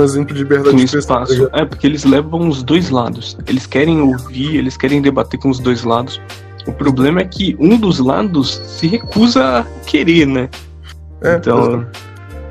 um 0.00 0.02
exemplo 0.04 0.34
de 0.34 0.42
liberdade 0.42 0.76
de 0.76 0.84
expressão. 0.84 1.24
É, 1.52 1.64
porque 1.64 1.86
eles 1.86 2.04
levam 2.04 2.48
os 2.48 2.62
dois 2.62 2.90
lados. 2.90 3.36
Eles 3.46 3.66
querem 3.66 4.00
ouvir, 4.00 4.56
eles 4.56 4.76
querem 4.76 5.02
debater 5.02 5.38
com 5.38 5.50
os 5.50 5.58
dois 5.58 5.84
lados. 5.84 6.20
O 6.66 6.72
problema 6.72 7.20
é 7.20 7.24
que 7.24 7.56
um 7.58 7.76
dos 7.76 7.98
lados 7.98 8.60
se 8.66 8.86
recusa 8.86 9.58
a 9.60 9.64
querer, 9.84 10.26
né? 10.26 10.48
É, 11.22 11.36
Então, 11.36 11.86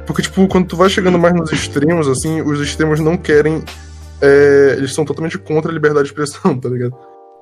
Porque, 0.05 0.21
tipo, 0.23 0.47
quando 0.47 0.67
tu 0.67 0.75
vai 0.75 0.89
chegando 0.89 1.17
mais 1.17 1.33
nos 1.33 1.51
extremos, 1.51 2.07
assim, 2.07 2.41
os 2.41 2.59
extremos 2.59 2.99
não 2.99 3.15
querem. 3.17 3.63
é, 4.21 4.75
eles 4.77 4.93
são 4.93 5.03
totalmente 5.05 5.37
contra 5.37 5.71
a 5.71 5.73
liberdade 5.73 6.05
de 6.05 6.11
expressão, 6.11 6.55
tá 6.59 6.69
ligado? 6.69 6.93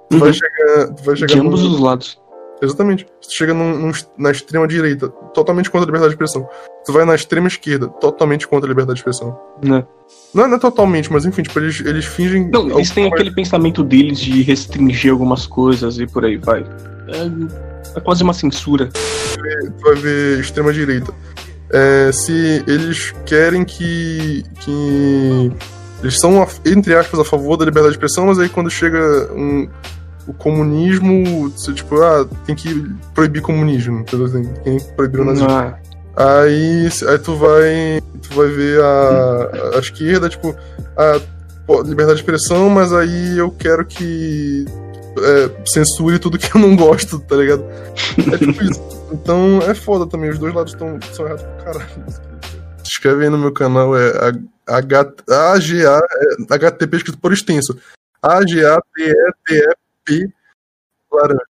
Tu 0.09 0.17
vai 0.17 0.29
Uhum. 0.29 0.33
chegar. 0.33 0.87
Tu 0.93 1.03
vai 1.03 1.15
chegar 1.15 1.33
de 1.33 1.39
ambos 1.39 1.61
num- 1.63 1.71
os 1.73 1.79
lados. 1.79 2.19
Exatamente. 2.61 3.05
Tu 3.05 3.33
chega 3.33 3.53
num- 3.53 3.77
num- 3.87 3.91
na 4.17 4.31
extrema 4.31 4.67
direita, 4.67 5.07
totalmente 5.33 5.69
contra 5.69 5.85
a 5.85 5.87
liberdade 5.87 6.09
de 6.09 6.15
expressão. 6.15 6.47
Tu 6.85 6.91
vai 6.91 7.05
na 7.05 7.15
extrema 7.15 7.47
esquerda, 7.47 7.87
totalmente 7.87 8.47
contra 8.47 8.67
a 8.67 8.69
liberdade 8.69 8.95
de 8.95 8.99
expressão. 9.01 9.37
Né? 9.63 9.85
Não, 10.33 10.43
é- 10.43 10.47
não 10.47 10.55
é 10.57 10.59
totalmente, 10.59 11.11
mas 11.11 11.25
enfim, 11.25 11.41
tipo, 11.43 11.57
eles, 11.59 11.79
eles 11.85 12.05
fingem. 12.05 12.49
Não, 12.49 12.69
eles 12.71 12.91
têm 12.91 13.07
aquele 13.07 13.31
pensamento 13.31 13.83
deles 13.83 14.19
de 14.19 14.41
restringir 14.41 15.11
algumas 15.11 15.45
coisas 15.47 15.97
e 15.99 16.05
por 16.07 16.25
aí 16.25 16.37
vai. 16.37 16.61
É, 17.07 17.97
é 17.97 17.99
quase 18.01 18.23
uma 18.23 18.33
censura. 18.33 18.89
Tu 18.91 19.83
vai 19.83 19.95
ver 19.95 20.39
extrema 20.39 20.73
direita. 20.73 21.13
É, 21.71 22.11
se 22.11 22.63
eles 22.67 23.13
querem 23.25 23.63
que. 23.63 24.43
que. 24.59 25.51
Eles 26.01 26.17
são, 26.19 26.47
entre 26.65 26.95
aspas, 26.95 27.19
a 27.19 27.25
favor 27.25 27.57
da 27.57 27.65
liberdade 27.65 27.91
de 27.93 27.97
expressão, 27.97 28.27
mas 28.27 28.39
aí 28.39 28.47
quando 28.47 28.69
chega 28.69 29.31
um, 29.33 29.67
o 30.29 30.33
comunismo, 30.33 31.49
tipo, 31.73 32.01
ah, 32.03 32.27
tem 32.45 32.55
que 32.55 32.85
proibir 33.15 33.41
comunismo, 33.41 34.01
entendeu? 34.01 34.31
Tem 34.63 34.77
que 34.77 34.93
proibir 34.93 35.21
o 35.21 35.25
nazismo. 35.25 35.49
Ah. 35.49 35.75
Aí, 36.15 36.87
aí 37.07 37.19
tu 37.19 37.35
vai 37.35 38.01
tu 38.21 38.35
vai 38.35 38.47
ver 38.47 38.79
a, 38.81 39.75
a 39.75 39.79
esquerda, 39.79 40.29
tipo, 40.29 40.55
a 40.95 41.19
pô, 41.65 41.81
liberdade 41.81 42.15
de 42.15 42.21
expressão, 42.21 42.69
mas 42.69 42.93
aí 42.93 43.37
eu 43.39 43.49
quero 43.49 43.83
que 43.85 44.65
é, 45.17 45.49
censure 45.65 46.19
tudo 46.19 46.37
que 46.37 46.55
eu 46.55 46.61
não 46.61 46.75
gosto, 46.75 47.19
tá 47.19 47.35
ligado? 47.35 47.65
É 48.31 48.37
tipo 48.37 48.63
isso. 48.63 48.81
Então 49.11 49.59
é 49.63 49.73
foda 49.73 50.05
também, 50.05 50.29
os 50.29 50.37
dois 50.37 50.53
lados 50.53 50.73
estão 50.73 50.99
são 51.11 51.25
errados 51.25 51.43
pra 51.43 51.63
caralho. 51.63 51.89
Se 52.83 52.91
inscreve 52.91 53.23
aí 53.23 53.29
no 53.29 53.37
meu 53.39 53.51
canal, 53.51 53.97
é 53.97 54.11
AGA, 54.67 55.11
é, 55.27 56.53
HTP 56.53 56.97
escrito 56.97 57.17
por 57.17 57.33
extenso. 57.33 57.75
A 58.21 58.45
G 58.45 58.63
A 58.65 58.79
T 58.95 59.03
E 59.03 59.13
T 59.45 59.55
E 59.55 59.88
tucupi, 60.09 60.33
laranja. 61.11 61.45